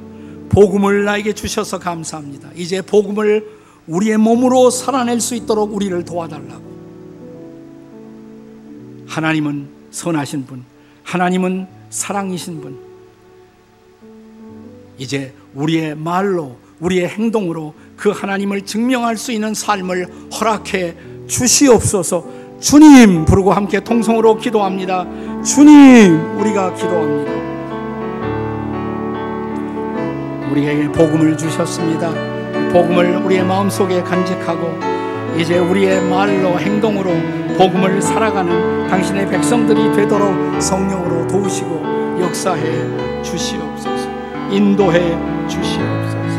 복음을 0.48 1.02
나에게 1.02 1.32
주셔서 1.32 1.80
감사합니다. 1.80 2.50
이제 2.54 2.80
복음을 2.82 3.55
우리의 3.86 4.16
몸으로 4.18 4.70
살아낼 4.70 5.20
수 5.20 5.34
있도록 5.34 5.74
우리를 5.74 6.04
도와달라고. 6.04 6.66
하나님은 9.06 9.68
선하신 9.90 10.46
분, 10.46 10.64
하나님은 11.04 11.66
사랑이신 11.90 12.60
분. 12.60 12.78
이제 14.98 15.32
우리의 15.54 15.94
말로, 15.94 16.56
우리의 16.80 17.08
행동으로 17.08 17.74
그 17.96 18.10
하나님을 18.10 18.66
증명할 18.66 19.16
수 19.16 19.32
있는 19.32 19.54
삶을 19.54 20.06
허락해 20.32 20.96
주시옵소서. 21.26 22.26
주님 22.60 23.24
부르고 23.24 23.52
함께 23.52 23.80
통성으로 23.80 24.38
기도합니다. 24.38 25.06
주님, 25.42 26.38
우리가 26.38 26.74
기도합니다. 26.74 27.32
우리에게 30.50 30.88
복음을 30.92 31.36
주셨습니다. 31.36 32.35
복음을 32.76 33.16
우리의 33.16 33.42
마음속에 33.42 34.02
간직하고 34.02 34.78
이제 35.40 35.58
우리의 35.58 36.06
말로 36.10 36.60
행동으로 36.60 37.10
복음을 37.56 38.02
살아가는 38.02 38.86
당신의 38.88 39.30
백성들이 39.30 39.96
되도록 39.96 40.60
성령으로 40.60 41.26
도우시고 41.26 42.20
역사해 42.20 43.22
주시옵소서. 43.22 44.10
인도해 44.50 45.00
주시옵소서. 45.48 46.36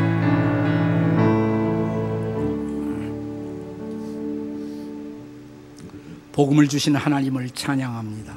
복음을 6.33 6.67
주신 6.67 6.95
하나님을 6.95 7.49
찬양합니다. 7.49 8.35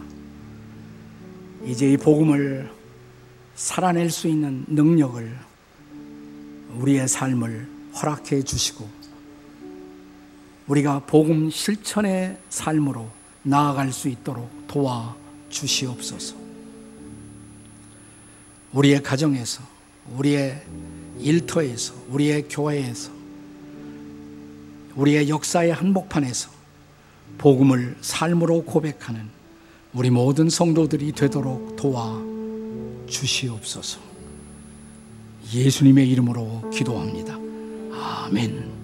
이제 1.66 1.92
이 1.92 1.98
복음을 1.98 2.70
살아낼 3.56 4.08
수 4.08 4.26
있는 4.26 4.64
능력을 4.68 5.36
우리의 6.78 7.06
삶을 7.06 7.79
허락해 7.94 8.42
주시고 8.42 8.88
우리가 10.66 11.00
복음 11.00 11.50
실천의 11.50 12.38
삶으로 12.48 13.10
나아갈 13.42 13.92
수 13.92 14.08
있도록 14.08 14.48
도와 14.68 15.16
주시옵소서. 15.48 16.36
우리의 18.72 19.02
가정에서, 19.02 19.62
우리의 20.16 20.62
일터에서, 21.18 21.94
우리의 22.08 22.46
교회에서, 22.48 23.10
우리의 24.94 25.28
역사의 25.28 25.72
한복판에서 25.72 26.50
복음을 27.38 27.96
삶으로 28.00 28.62
고백하는 28.62 29.28
우리 29.92 30.10
모든 30.10 30.48
성도들이 30.48 31.12
되도록 31.12 31.74
도와 31.76 32.22
주시옵소서. 33.08 34.00
예수님의 35.52 36.08
이름으로 36.10 36.70
기도합니다. 36.70 37.49
아멘. 38.00 38.79